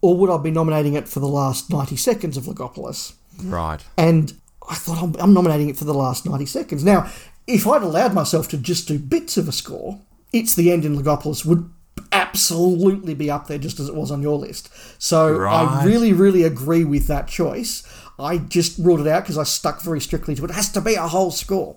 or 0.00 0.16
would 0.16 0.30
I 0.30 0.38
be 0.38 0.50
nominating 0.50 0.94
it 0.94 1.08
for 1.08 1.20
the 1.20 1.28
last 1.28 1.70
ninety 1.70 1.96
seconds 1.96 2.36
of 2.36 2.44
Logopolis? 2.44 3.14
Right. 3.44 3.84
And 3.96 4.34
I 4.68 4.74
thought 4.74 5.02
I'm, 5.02 5.14
I'm 5.18 5.34
nominating 5.34 5.68
it 5.68 5.76
for 5.76 5.84
the 5.84 5.94
last 5.94 6.26
90 6.26 6.46
seconds. 6.46 6.84
Now, 6.84 7.10
if 7.46 7.66
I'd 7.66 7.82
allowed 7.82 8.14
myself 8.14 8.48
to 8.48 8.58
just 8.58 8.88
do 8.88 8.98
bits 8.98 9.36
of 9.36 9.48
a 9.48 9.52
score, 9.52 10.00
It's 10.32 10.54
the 10.54 10.72
End 10.72 10.84
in 10.84 10.96
Logopolis 10.96 11.44
would 11.44 11.70
absolutely 12.10 13.14
be 13.14 13.30
up 13.30 13.46
there 13.46 13.58
just 13.58 13.80
as 13.80 13.88
it 13.88 13.94
was 13.94 14.10
on 14.10 14.22
your 14.22 14.38
list. 14.38 14.70
So 15.02 15.32
right. 15.32 15.64
I 15.64 15.84
really, 15.84 16.12
really 16.12 16.42
agree 16.42 16.84
with 16.84 17.06
that 17.06 17.28
choice. 17.28 17.82
I 18.18 18.38
just 18.38 18.78
ruled 18.78 19.00
it 19.00 19.06
out 19.06 19.24
because 19.24 19.38
I 19.38 19.44
stuck 19.44 19.82
very 19.82 20.00
strictly 20.00 20.34
to 20.34 20.44
it. 20.44 20.50
It 20.50 20.54
has 20.54 20.70
to 20.72 20.80
be 20.80 20.94
a 20.94 21.08
whole 21.08 21.30
score. 21.30 21.76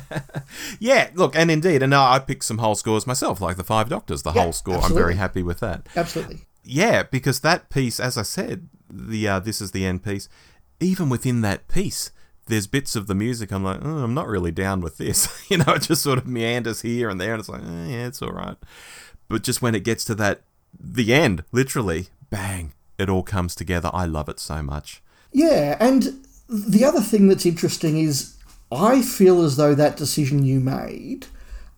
yeah, 0.80 1.10
look, 1.14 1.36
and 1.36 1.50
indeed, 1.50 1.82
and 1.82 1.94
I 1.94 2.18
picked 2.18 2.44
some 2.44 2.58
whole 2.58 2.74
scores 2.74 3.06
myself, 3.06 3.40
like 3.40 3.56
the 3.56 3.64
Five 3.64 3.88
Doctors, 3.88 4.22
the 4.22 4.32
yeah, 4.32 4.42
whole 4.42 4.52
score. 4.52 4.76
Absolutely. 4.76 4.96
I'm 4.96 5.04
very 5.04 5.16
happy 5.16 5.42
with 5.42 5.60
that. 5.60 5.86
Absolutely. 5.94 6.40
Yeah, 6.64 7.02
because 7.02 7.40
that 7.40 7.70
piece, 7.70 8.00
as 8.00 8.16
I 8.16 8.22
said, 8.22 8.68
the 8.88 9.28
uh, 9.28 9.38
this 9.40 9.60
is 9.60 9.72
the 9.72 9.84
end 9.84 10.02
piece. 10.02 10.28
Even 10.80 11.08
within 11.08 11.42
that 11.42 11.68
piece, 11.68 12.10
there's 12.52 12.66
bits 12.66 12.94
of 12.94 13.06
the 13.06 13.14
music 13.14 13.50
I'm 13.50 13.64
like, 13.64 13.80
oh, 13.82 14.04
I'm 14.04 14.12
not 14.12 14.28
really 14.28 14.52
down 14.52 14.82
with 14.82 14.98
this. 14.98 15.44
you 15.50 15.56
know, 15.56 15.72
it 15.72 15.82
just 15.82 16.02
sort 16.02 16.18
of 16.18 16.26
meanders 16.26 16.82
here 16.82 17.08
and 17.08 17.18
there, 17.18 17.32
and 17.32 17.40
it's 17.40 17.48
like, 17.48 17.62
oh, 17.64 17.86
yeah, 17.86 18.06
it's 18.06 18.20
all 18.20 18.32
right. 18.32 18.56
But 19.28 19.42
just 19.42 19.62
when 19.62 19.74
it 19.74 19.84
gets 19.84 20.04
to 20.04 20.14
that, 20.16 20.42
the 20.78 21.14
end, 21.14 21.44
literally, 21.50 22.08
bang, 22.28 22.74
it 22.98 23.08
all 23.08 23.22
comes 23.22 23.54
together. 23.54 23.90
I 23.92 24.04
love 24.04 24.28
it 24.28 24.38
so 24.38 24.62
much. 24.62 25.02
Yeah, 25.32 25.78
and 25.80 26.26
the 26.46 26.84
other 26.84 27.00
thing 27.00 27.28
that's 27.28 27.46
interesting 27.46 27.98
is 27.98 28.36
I 28.70 29.00
feel 29.00 29.42
as 29.42 29.56
though 29.56 29.74
that 29.74 29.96
decision 29.96 30.44
you 30.44 30.60
made 30.60 31.26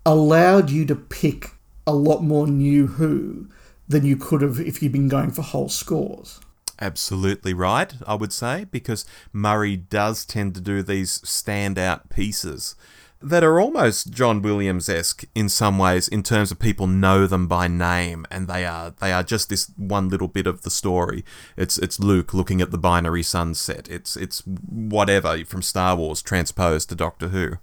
allowed 0.05 0.71
you 0.71 0.85
to 0.87 0.97
pick 0.97 1.53
a 1.87 1.95
lot 1.95 2.25
more 2.25 2.49
New 2.49 2.89
Who 2.89 3.49
than 3.87 4.05
you 4.05 4.17
could 4.17 4.43
have 4.43 4.59
if 4.59 4.83
you'd 4.83 4.93
been 4.93 5.09
going 5.09 5.31
for 5.31 5.43
whole 5.43 5.69
scores 5.69 6.41
absolutely 6.81 7.55
right, 7.55 7.93
I 8.07 8.15
would 8.15 8.33
say, 8.33 8.67
because 8.71 9.05
Murray 9.33 9.77
does 9.77 10.25
tend 10.25 10.55
to 10.55 10.61
do 10.61 10.83
these 10.83 11.19
standout 11.21 12.11
pieces 12.11 12.77
that 13.25 13.43
are 13.43 13.59
almost 13.59 14.11
John 14.11 14.43
Williams 14.43 14.87
esque 14.89 15.25
in 15.35 15.49
some 15.49 15.79
ways, 15.79 16.09
in 16.09 16.23
terms 16.23 16.51
of 16.51 16.59
people 16.59 16.87
know 16.87 17.27
them 17.27 17.47
by 17.47 17.69
name, 17.69 18.27
and 18.31 18.47
they 18.47 18.67
are 18.67 18.91
they 19.01 19.13
are 19.13 19.23
just 19.23 19.49
this 19.49 19.71
one 19.77 20.11
little 20.11 20.29
bit 20.29 20.47
of 20.47 20.63
the 20.63 20.71
story. 20.71 21.25
It's 21.57 21.79
it's 21.79 21.99
Luke 21.99 22.35
looking 22.35 22.61
at 22.61 22.71
the 22.71 22.79
binary 22.79 23.23
sunset. 23.23 23.89
It's 23.91 24.15
it's 24.17 24.41
whatever 24.41 25.43
from 25.47 25.63
Star 25.63 25.97
Wars 25.97 26.21
transposed 26.21 26.91
to 26.91 26.95
Doctor 26.95 27.29
Who. 27.29 27.57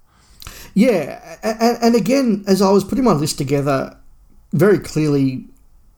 Yeah, 0.73 1.37
and, 1.43 1.77
and 1.81 1.95
again, 1.95 2.43
as 2.47 2.61
I 2.61 2.71
was 2.71 2.83
putting 2.83 3.03
my 3.03 3.13
list 3.13 3.37
together, 3.37 3.95
very 4.53 4.79
clearly 4.79 5.45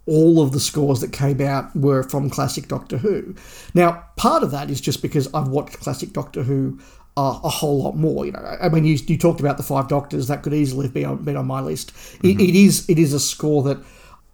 all 0.05 0.41
of 0.41 0.51
the 0.51 0.59
scores 0.59 1.01
that 1.01 1.13
came 1.13 1.41
out 1.41 1.75
were 1.75 2.03
from 2.03 2.29
classic 2.29 2.67
Doctor 2.67 2.97
Who. 2.97 3.35
Now, 3.73 4.05
part 4.17 4.43
of 4.43 4.51
that 4.51 4.69
is 4.69 4.81
just 4.81 5.01
because 5.01 5.33
I've 5.33 5.47
watched 5.47 5.79
classic 5.79 6.11
Doctor 6.11 6.43
Who 6.43 6.79
uh, 7.15 7.39
a 7.43 7.49
whole 7.49 7.83
lot 7.83 7.95
more. 7.95 8.25
You 8.25 8.33
know, 8.33 8.57
I 8.61 8.69
mean, 8.69 8.85
you, 8.85 8.97
you 9.07 9.17
talked 9.17 9.39
about 9.39 9.57
the 9.57 9.63
Five 9.63 9.87
Doctors 9.87 10.27
that 10.27 10.43
could 10.43 10.53
easily 10.53 10.87
have 10.87 10.93
been 10.93 11.05
on, 11.05 11.23
been 11.23 11.37
on 11.37 11.47
my 11.47 11.61
list. 11.61 11.93
Mm-hmm. 11.93 12.27
It, 12.27 12.49
it 12.49 12.55
is 12.55 12.89
it 12.89 12.99
is 12.99 13.13
a 13.13 13.19
score 13.19 13.63
that 13.63 13.79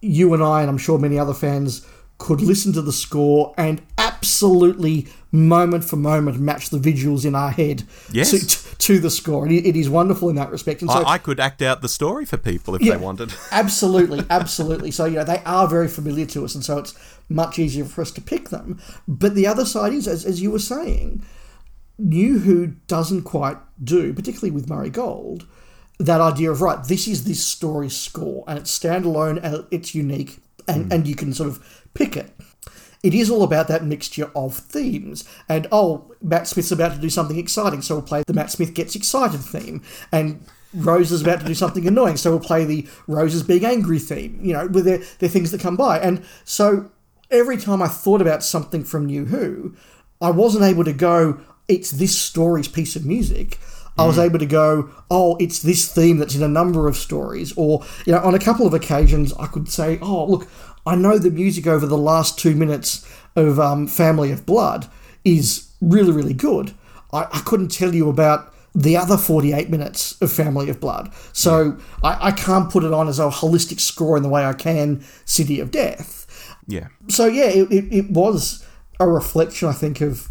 you 0.01 0.33
and 0.33 0.41
I, 0.41 0.61
and 0.61 0.69
I'm 0.69 0.77
sure 0.77 0.97
many 0.97 1.19
other 1.19 1.33
fans, 1.33 1.85
could 2.17 2.41
listen 2.41 2.73
to 2.73 2.81
the 2.81 2.93
score 2.93 3.53
and 3.57 3.81
absolutely 4.19 5.07
moment 5.31 5.83
for 5.83 5.95
moment 5.95 6.39
match 6.39 6.69
the 6.69 6.77
visuals 6.77 7.25
in 7.25 7.35
our 7.35 7.51
head 7.51 7.83
yes. 8.11 8.31
to, 8.31 8.77
to 8.77 8.99
the 8.99 9.09
score. 9.09 9.45
And 9.45 9.53
it 9.53 9.75
is 9.75 9.89
wonderful 9.89 10.29
in 10.29 10.35
that 10.35 10.51
respect. 10.51 10.81
And 10.81 10.91
so, 10.91 11.03
I, 11.03 11.13
I 11.13 11.17
could 11.17 11.39
act 11.39 11.61
out 11.61 11.81
the 11.81 11.89
story 11.89 12.25
for 12.25 12.37
people 12.37 12.75
if 12.75 12.81
yeah, 12.81 12.93
they 12.93 13.03
wanted. 13.03 13.33
absolutely, 13.51 14.23
absolutely. 14.29 14.91
So, 14.91 15.05
you 15.05 15.15
know, 15.15 15.23
they 15.23 15.41
are 15.45 15.67
very 15.67 15.87
familiar 15.87 16.25
to 16.27 16.43
us, 16.43 16.55
and 16.55 16.63
so 16.63 16.79
it's 16.79 16.93
much 17.29 17.59
easier 17.59 17.85
for 17.85 18.01
us 18.01 18.11
to 18.11 18.21
pick 18.21 18.49
them. 18.49 18.79
But 19.07 19.35
the 19.35 19.47
other 19.47 19.65
side 19.65 19.93
is, 19.93 20.07
as, 20.07 20.25
as 20.25 20.41
you 20.41 20.51
were 20.51 20.59
saying, 20.59 21.23
New 21.97 22.39
Who 22.39 22.67
doesn't 22.87 23.23
quite 23.23 23.57
do, 23.81 24.13
particularly 24.13 24.51
with 24.51 24.69
Murray 24.69 24.89
Gold, 24.89 25.45
that 25.99 26.21
idea 26.21 26.51
of, 26.51 26.61
right, 26.61 26.83
this 26.83 27.07
is 27.07 27.25
this 27.25 27.45
story 27.45 27.89
score, 27.89 28.43
and 28.47 28.57
it's 28.57 28.77
standalone 28.77 29.39
and 29.43 29.65
it's 29.69 29.93
unique, 29.93 30.39
and, 30.67 30.89
mm. 30.89 30.93
and 30.93 31.07
you 31.07 31.15
can 31.15 31.33
sort 31.33 31.49
of 31.49 31.85
pick 31.93 32.17
it. 32.17 32.31
It 33.03 33.13
is 33.13 33.29
all 33.29 33.43
about 33.43 33.67
that 33.67 33.83
mixture 33.83 34.29
of 34.35 34.55
themes. 34.55 35.23
And 35.47 35.67
oh, 35.71 36.11
Matt 36.21 36.47
Smith's 36.47 36.71
about 36.71 36.93
to 36.93 37.01
do 37.01 37.09
something 37.09 37.37
exciting, 37.37 37.81
so 37.81 37.95
we'll 37.95 38.03
play 38.03 38.23
the 38.25 38.33
Matt 38.33 38.51
Smith 38.51 38.73
gets 38.73 38.95
excited 38.95 39.39
theme. 39.39 39.81
And 40.11 40.45
Rose 40.73 41.11
is 41.11 41.21
about 41.21 41.39
to 41.39 41.45
do 41.45 41.53
something 41.53 41.87
annoying, 41.87 42.17
so 42.17 42.31
we'll 42.31 42.39
play 42.39 42.65
the 42.65 42.87
Rose 43.07 43.33
is 43.33 43.43
being 43.43 43.65
angry 43.65 43.99
theme. 43.99 44.39
You 44.43 44.53
know, 44.53 44.67
with 44.67 44.85
their 44.85 45.29
things 45.29 45.51
that 45.51 45.61
come 45.61 45.75
by. 45.75 45.99
And 45.99 46.25
so 46.43 46.91
every 47.31 47.57
time 47.57 47.81
I 47.81 47.87
thought 47.87 48.21
about 48.21 48.43
something 48.43 48.83
from 48.83 49.05
New 49.05 49.25
Who, 49.25 49.75
I 50.21 50.31
wasn't 50.31 50.65
able 50.65 50.83
to 50.83 50.93
go, 50.93 51.39
it's 51.67 51.91
this 51.91 52.19
story's 52.19 52.67
piece 52.67 52.95
of 52.95 53.05
music. 53.05 53.59
I 53.97 54.05
was 54.05 54.17
mm. 54.17 54.25
able 54.25 54.39
to 54.39 54.45
go, 54.45 54.89
oh, 55.11 55.35
it's 55.41 55.61
this 55.61 55.91
theme 55.91 56.19
that's 56.19 56.35
in 56.35 56.41
a 56.41 56.47
number 56.47 56.87
of 56.87 56.95
stories. 56.95 57.51
Or, 57.57 57.85
you 58.05 58.13
know, 58.13 58.19
on 58.19 58.33
a 58.33 58.39
couple 58.39 58.65
of 58.65 58.73
occasions, 58.73 59.33
I 59.33 59.47
could 59.47 59.67
say, 59.67 59.99
oh, 60.01 60.25
look, 60.25 60.47
I 60.89 60.95
know 60.95 61.19
the 61.19 61.29
music 61.29 61.67
over 61.67 61.85
the 61.85 61.97
last 61.97 62.39
two 62.39 62.55
minutes 62.55 63.07
of 63.35 63.59
um, 63.59 63.85
Family 63.85 64.31
of 64.31 64.43
Blood 64.45 64.87
is 65.23 65.71
really, 65.81 66.11
really 66.11 66.33
good. 66.33 66.73
I, 67.13 67.25
I 67.31 67.41
couldn't 67.45 67.69
tell 67.69 67.93
you 67.93 68.09
about 68.09 68.51
the 68.73 68.97
other 68.97 69.15
48 69.15 69.69
minutes 69.69 70.19
of 70.19 70.31
Family 70.31 70.67
of 70.67 70.79
Blood. 70.79 71.11
So 71.31 71.77
I, 72.03 72.29
I 72.29 72.31
can't 72.31 72.71
put 72.71 72.83
it 72.83 72.91
on 72.91 73.07
as 73.07 73.19
a 73.19 73.29
holistic 73.29 73.79
score 73.79 74.17
in 74.17 74.23
the 74.23 74.29
way 74.29 74.43
I 74.43 74.53
can 74.53 75.03
City 75.25 75.59
of 75.59 75.69
Death. 75.69 76.25
Yeah. 76.65 76.87
So, 77.07 77.27
yeah, 77.27 77.49
it, 77.49 77.71
it, 77.71 77.93
it 77.93 78.09
was 78.09 78.65
a 78.99 79.07
reflection, 79.07 79.67
I 79.69 79.73
think, 79.73 80.01
of 80.01 80.29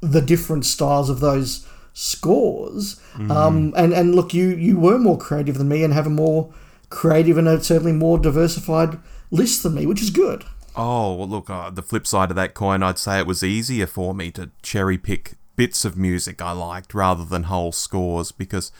the 0.00 0.20
different 0.20 0.66
styles 0.66 1.08
of 1.08 1.20
those 1.20 1.66
scores. 1.94 3.00
Um, 3.30 3.72
and, 3.78 3.94
and 3.94 4.14
look, 4.14 4.34
you, 4.34 4.48
you 4.48 4.78
were 4.78 4.98
more 4.98 5.16
creative 5.16 5.56
than 5.56 5.68
me 5.68 5.82
and 5.82 5.94
have 5.94 6.06
a 6.06 6.10
more 6.10 6.52
creative 6.90 7.38
and 7.38 7.48
a 7.48 7.62
certainly 7.64 7.92
more 7.92 8.18
diversified 8.18 8.98
list 9.30 9.62
than 9.62 9.74
me, 9.74 9.86
which 9.86 10.02
is 10.02 10.10
good. 10.10 10.44
Oh, 10.74 11.14
well, 11.14 11.28
look, 11.28 11.48
uh, 11.48 11.70
the 11.70 11.82
flip 11.82 12.06
side 12.06 12.30
of 12.30 12.36
that 12.36 12.54
coin, 12.54 12.82
I'd 12.82 12.98
say 12.98 13.18
it 13.18 13.26
was 13.26 13.42
easier 13.42 13.86
for 13.86 14.14
me 14.14 14.30
to 14.32 14.50
cherry 14.62 14.98
pick 14.98 15.34
bits 15.56 15.84
of 15.86 15.96
music 15.96 16.42
I 16.42 16.52
liked 16.52 16.92
rather 16.92 17.24
than 17.24 17.44
whole 17.44 17.72
scores 17.72 18.30
because 18.30 18.70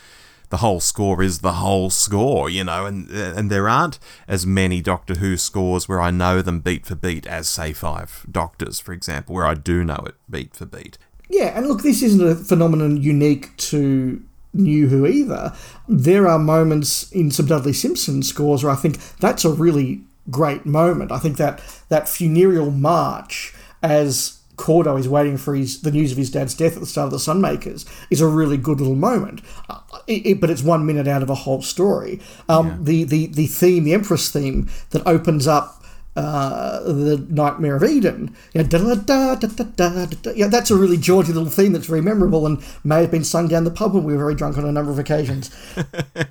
the 0.50 0.58
whole 0.58 0.80
score 0.80 1.22
is 1.22 1.40
the 1.40 1.54
whole 1.54 1.90
score, 1.90 2.48
you 2.48 2.62
know, 2.62 2.86
and 2.86 3.10
and 3.10 3.50
there 3.50 3.68
aren't 3.68 3.98
as 4.28 4.46
many 4.46 4.80
Doctor 4.80 5.14
Who 5.16 5.36
scores 5.36 5.88
where 5.88 6.00
I 6.00 6.10
know 6.10 6.42
them 6.42 6.60
beat 6.60 6.86
for 6.86 6.94
beat 6.94 7.26
as 7.26 7.48
say 7.48 7.72
Five 7.72 8.26
Doctors, 8.30 8.78
for 8.78 8.92
example, 8.92 9.34
where 9.34 9.46
I 9.46 9.54
do 9.54 9.82
know 9.82 10.04
it 10.06 10.14
beat 10.30 10.54
for 10.54 10.66
beat. 10.66 10.98
Yeah, 11.28 11.56
and 11.56 11.66
look, 11.66 11.82
this 11.82 12.02
isn't 12.02 12.24
a 12.24 12.36
phenomenon 12.36 12.98
unique 12.98 13.56
to 13.56 14.22
New 14.52 14.88
Who 14.88 15.06
either. 15.06 15.52
There 15.88 16.28
are 16.28 16.38
moments 16.38 17.10
in 17.10 17.30
some 17.30 17.46
Dudley 17.46 17.72
Simpson 17.72 18.22
scores 18.22 18.62
where 18.62 18.72
I 18.72 18.76
think 18.76 18.98
that's 19.18 19.44
a 19.44 19.50
really 19.50 20.02
great 20.30 20.66
moment. 20.66 21.12
I 21.12 21.18
think 21.18 21.36
that 21.36 21.60
that 21.88 22.08
funereal 22.08 22.70
march 22.70 23.54
as 23.82 24.40
Cordo 24.56 24.98
is 24.98 25.06
waiting 25.08 25.36
for 25.36 25.54
his 25.54 25.82
the 25.82 25.90
news 25.90 26.12
of 26.12 26.18
his 26.18 26.30
dad's 26.30 26.54
death 26.54 26.74
at 26.74 26.80
the 26.80 26.86
start 26.86 27.06
of 27.06 27.10
the 27.12 27.18
Sunmakers 27.18 27.84
is 28.10 28.20
a 28.22 28.26
really 28.26 28.56
good 28.56 28.80
little 28.80 28.94
moment. 28.96 29.42
Uh, 29.68 29.80
it, 30.06 30.24
it- 30.26 30.40
but 30.40 30.48
it's 30.50 30.62
one 30.62 30.86
minute 30.86 31.06
out 31.06 31.22
of 31.22 31.28
a 31.30 31.34
whole 31.34 31.60
story. 31.62 32.20
Um, 32.48 32.84
the, 32.84 33.04
the 33.04 33.26
the 33.26 33.46
theme, 33.48 33.84
the 33.84 33.92
Empress 33.92 34.30
theme 34.30 34.68
that 34.90 35.06
opens 35.06 35.46
up 35.46 35.75
uh, 36.16 36.80
the 36.80 37.24
Nightmare 37.28 37.76
of 37.76 37.84
Eden. 37.84 38.34
You 38.54 38.62
know, 38.62 38.68
da, 38.68 38.78
da, 38.78 38.94
da, 38.94 39.34
da, 39.34 39.64
da, 39.64 39.64
da, 39.90 40.06
da. 40.06 40.30
Yeah, 40.32 40.46
that's 40.48 40.70
a 40.70 40.76
really 40.76 40.96
jaunty 40.96 41.32
little 41.32 41.50
theme 41.50 41.72
that's 41.72 41.86
very 41.86 42.00
memorable 42.00 42.46
and 42.46 42.62
may 42.84 43.02
have 43.02 43.10
been 43.10 43.24
sung 43.24 43.48
down 43.48 43.64
the 43.64 43.70
pub 43.70 43.94
when 43.94 44.04
we 44.04 44.12
were 44.14 44.18
very 44.18 44.34
drunk 44.34 44.56
on 44.58 44.64
a 44.64 44.72
number 44.72 44.90
of 44.90 44.98
occasions. 44.98 45.50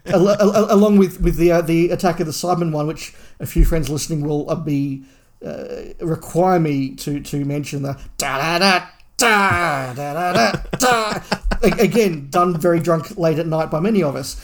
Al- 0.07 0.29
al- 0.29 0.73
along 0.73 0.97
with 0.97 1.21
with 1.21 1.37
the 1.37 1.51
uh, 1.51 1.61
the 1.61 1.89
Attack 1.91 2.19
of 2.19 2.25
the 2.25 2.33
Cybermen 2.33 2.71
one, 2.71 2.87
which 2.87 3.13
a 3.39 3.45
few 3.45 3.63
friends 3.63 3.89
listening 3.89 4.25
will 4.25 4.49
uh, 4.49 4.55
be 4.55 5.03
uh, 5.45 5.83
require 6.01 6.59
me 6.59 6.95
to 6.95 7.19
to 7.21 7.45
mention 7.45 7.83
the 7.83 7.99
da 8.17 8.37
da 8.37 8.59
da. 8.59 8.87
Da, 9.17 9.93
da, 9.93 10.13
da, 10.13 10.33
da, 10.33 10.51
da. 10.77 11.21
Again, 11.63 12.27
done 12.29 12.59
very 12.59 12.81
drunk 12.81 13.17
late 13.17 13.39
at 13.39 13.47
night 13.47 13.71
by 13.71 13.79
many 13.79 14.03
of 14.03 14.17
us. 14.17 14.35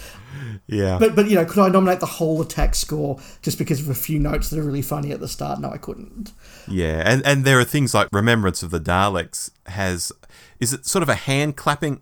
Yeah. 0.71 0.97
But 0.97 1.15
but 1.15 1.29
you 1.29 1.35
know, 1.35 1.45
could 1.45 1.59
I 1.59 1.67
nominate 1.69 1.99
the 1.99 2.05
whole 2.05 2.41
attack 2.41 2.73
score 2.75 3.19
just 3.43 3.57
because 3.57 3.79
of 3.81 3.89
a 3.89 3.93
few 3.93 4.17
notes 4.19 4.49
that 4.49 4.57
are 4.59 4.63
really 4.63 4.81
funny 4.81 5.11
at 5.11 5.19
the 5.19 5.27
start? 5.27 5.59
No, 5.59 5.69
I 5.69 5.77
couldn't. 5.77 6.31
Yeah, 6.67 7.03
and 7.05 7.21
and 7.25 7.43
there 7.45 7.59
are 7.59 7.65
things 7.65 7.93
like 7.93 8.07
Remembrance 8.13 8.63
of 8.63 8.71
the 8.71 8.79
Daleks 8.79 9.51
has 9.67 10.11
is 10.59 10.73
it 10.73 10.85
sort 10.85 11.03
of 11.03 11.09
a 11.09 11.15
hand 11.15 11.57
clapping 11.57 12.01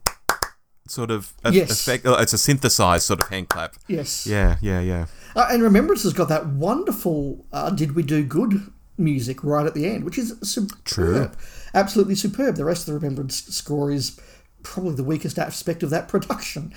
sort 0.88 1.12
of 1.12 1.34
Yes. 1.52 1.72
effect? 1.72 2.06
oh, 2.06 2.14
It's 2.16 2.34
a 2.34 2.38
synthesized 2.38 3.04
sort 3.06 3.22
of 3.22 3.28
hand 3.30 3.50
clap. 3.50 3.76
Yes. 3.88 4.26
Yeah, 4.28 4.58
yeah, 4.62 4.80
yeah. 4.82 5.06
Uh, 5.36 5.48
and 5.52 5.62
Remembrance 5.64 6.04
has 6.04 6.14
got 6.14 6.30
that 6.30 6.48
wonderful 6.48 7.46
uh, 7.52 7.70
"Did 7.72 7.96
We 7.96 8.04
Do 8.04 8.24
Good" 8.24 8.72
music 8.98 9.44
right 9.44 9.66
at 9.66 9.74
the 9.74 9.86
end, 9.88 10.04
which 10.04 10.18
is 10.18 10.36
superb, 10.44 10.84
True. 10.86 11.32
absolutely 11.74 12.16
superb. 12.16 12.56
The 12.56 12.66
rest 12.66 12.82
of 12.82 12.88
the 12.88 12.94
Remembrance 13.00 13.46
score 13.46 13.92
is 13.92 14.20
probably 14.64 14.96
the 14.96 15.04
weakest 15.04 15.38
aspect 15.40 15.84
of 15.84 15.90
that 15.92 16.08
production. 16.14 16.74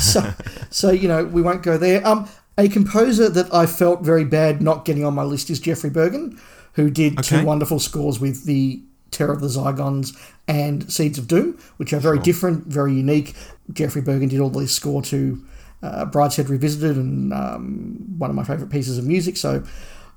so, 0.00 0.32
so 0.70 0.90
you 0.90 1.08
know, 1.08 1.24
we 1.24 1.42
won't 1.42 1.62
go 1.62 1.76
there. 1.78 2.06
Um, 2.06 2.28
a 2.58 2.68
composer 2.68 3.28
that 3.28 3.52
I 3.52 3.66
felt 3.66 4.02
very 4.02 4.24
bad 4.24 4.62
not 4.62 4.84
getting 4.84 5.04
on 5.04 5.14
my 5.14 5.22
list 5.24 5.50
is 5.50 5.60
Geoffrey 5.60 5.90
Burgon, 5.90 6.38
who 6.74 6.90
did 6.90 7.18
Okay. 7.18 7.40
two 7.40 7.44
wonderful 7.44 7.78
scores 7.78 8.18
with 8.18 8.44
the 8.44 8.82
Terror 9.10 9.32
of 9.32 9.40
the 9.40 9.48
Zygons 9.48 10.16
and 10.48 10.90
Seeds 10.90 11.18
of 11.18 11.28
Doom, 11.28 11.58
which 11.76 11.92
are 11.92 12.00
very 12.00 12.18
different, 12.18 12.66
very 12.66 12.92
unique. 12.94 13.34
Geoffrey 13.72 14.02
Burgon 14.02 14.28
did 14.30 14.40
all 14.40 14.50
the 14.50 14.66
score 14.66 15.02
to 15.02 15.44
uh, 15.82 16.06
Brideshead 16.06 16.48
Revisited 16.48 16.96
and 16.96 17.32
um, 17.32 17.96
one 18.18 18.30
of 18.30 18.36
my 18.36 18.42
favourite 18.44 18.70
pieces 18.72 18.96
of 18.98 19.04
music. 19.06 19.36
So 19.36 19.62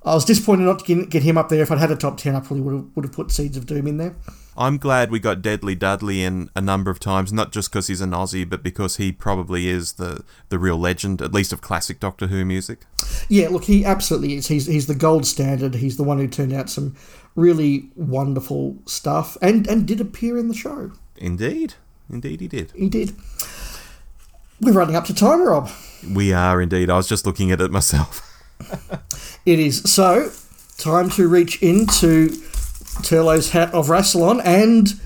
I 0.03 0.13
was 0.13 0.23
disappointed 0.23 0.63
not 0.63 0.85
to 0.85 1.05
get, 1.05 1.23
him 1.23 1.37
up 1.37 1.49
there. 1.49 1.61
If 1.61 1.71
I'd 1.71 1.77
had 1.77 1.91
a 1.91 1.95
top 1.95 2.17
10, 2.17 2.33
I 2.33 2.39
probably 2.39 2.61
would 2.61 2.73
have, 2.73 2.85
would 2.95 3.05
have 3.05 3.11
put 3.11 3.31
Seeds 3.31 3.57
of 3.57 3.65
Doom 3.65 3.85
in 3.85 3.97
there. 3.97 4.15
I'm 4.55 4.77
glad 4.77 5.11
we 5.11 5.19
got 5.19 5.41
Deadly 5.41 5.75
Dudley 5.75 6.23
in 6.23 6.49
a 6.55 6.61
number 6.61 6.89
of 6.89 6.99
times, 6.99 7.33
not 7.33 7.51
just 7.51 7.69
because 7.69 7.87
he's 7.87 7.99
an 8.01 8.11
Aussie, 8.11 8.49
but 8.49 8.63
because 8.63 8.95
he 8.95 9.11
probably 9.11 9.67
is 9.67 9.93
the, 9.93 10.23
the 10.47 10.59
real 10.59 10.77
legend, 10.77 11.21
at 11.21 11.33
least 11.33 11.51
of 11.51 11.61
classic 11.61 11.99
Doctor 11.99 12.27
Who 12.27 12.45
music. 12.45 12.85
Yeah, 13.27 13.49
look, 13.49 13.65
he 13.65 13.83
absolutely 13.83 14.35
is. 14.35 14.47
He's, 14.47 14.67
he's 14.67 14.87
the 14.87 14.95
gold 14.95 15.25
standard. 15.25 15.75
He's 15.75 15.97
the 15.97 16.03
one 16.03 16.17
who 16.17 16.27
turned 16.27 16.53
out 16.53 16.69
some 16.69 16.95
really 17.35 17.89
wonderful 17.95 18.77
stuff 18.85 19.37
and, 19.41 19.67
and 19.67 19.85
did 19.85 19.99
appear 19.99 20.37
in 20.37 20.47
the 20.47 20.53
show. 20.53 20.91
Indeed. 21.17 21.75
Indeed, 22.09 22.41
he 22.41 22.47
did. 22.47 22.71
He 22.71 22.89
did. 22.89 23.13
We're 24.61 24.73
running 24.73 24.95
up 24.95 25.05
to 25.05 25.13
time, 25.13 25.45
Rob. 25.45 25.69
We 26.09 26.33
are 26.33 26.61
indeed. 26.61 26.89
I 26.89 26.97
was 26.97 27.07
just 27.07 27.25
looking 27.25 27.51
at 27.51 27.61
it 27.61 27.71
myself. 27.71 28.25
It 29.45 29.59
is. 29.59 29.81
So, 29.91 30.31
time 30.77 31.09
to 31.11 31.27
reach 31.27 31.61
into 31.61 32.29
Turlo's 33.03 33.51
hat 33.51 33.73
of 33.73 33.87
Rassilon, 33.87 34.41
and 34.43 34.99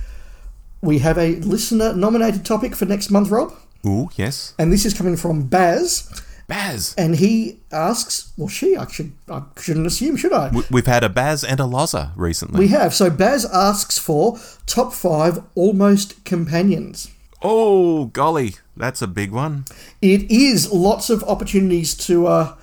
we 0.82 1.00
have 1.00 1.18
a 1.18 1.36
listener 1.38 1.94
nominated 1.94 2.46
topic 2.46 2.76
for 2.76 2.86
next 2.86 3.10
month, 3.10 3.30
Rob. 3.30 3.54
Ooh, 3.86 4.10
yes. 4.16 4.54
And 4.58 4.72
this 4.72 4.86
is 4.86 4.94
coming 4.94 5.16
from 5.18 5.44
Baz, 5.48 6.10
Baz. 6.48 6.96
and 6.98 7.16
he 7.18 7.60
asks, 7.72 8.32
well, 8.38 8.48
she, 8.50 8.76
I, 8.76 8.88
should, 8.88 9.12
I 9.30 9.44
shouldn't 9.62 9.88
assume, 9.88 10.18
should 10.18 10.34
I? 10.34 10.50
We- 10.50 10.64
We've 10.72 10.88
had 10.88 11.04
a 11.04 11.10
Baz 11.10 11.44
and 11.44 11.60
a 11.60 11.64
Loza 11.64 12.12
recently. 12.16 12.60
We 12.60 12.68
have. 12.70 12.94
So, 12.94 13.10
Baz 13.10 13.46
asks 13.46 13.98
for 14.00 14.40
top 14.66 14.94
five 14.94 15.44
almost 15.56 16.24
companions. 16.26 17.10
oh, 17.42 18.06
golly. 18.06 18.56
That's 18.76 19.04
a 19.04 19.08
big 19.08 19.32
one. 19.32 19.66
It 20.02 20.32
is 20.32 20.72
lots 20.72 21.12
of 21.12 21.24
opportunities 21.26 21.94
to 22.08 22.26
uh, 22.26 22.56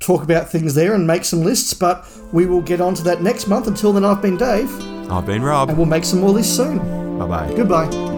talk 0.00 0.22
about 0.22 0.48
things 0.50 0.74
there 0.74 0.94
and 0.94 1.06
make 1.06 1.24
some 1.24 1.42
lists, 1.42 1.74
but 1.74 2.06
we 2.32 2.46
will 2.46 2.62
get 2.62 2.80
on 2.80 2.94
to 2.94 3.02
that 3.04 3.22
next 3.22 3.46
month. 3.48 3.66
Until 3.66 3.92
then, 3.92 4.04
I've 4.04 4.22
been 4.22 4.36
Dave, 4.36 4.70
I've 5.10 5.26
been 5.26 5.42
Rob. 5.42 5.68
and 5.68 5.78
we'll 5.78 5.86
make 5.86 6.04
some 6.04 6.20
more 6.20 6.30
lists 6.30 6.54
soon. 6.56 6.78
Bye 7.18 7.26
bye. 7.26 7.54
Goodbye. 7.54 8.15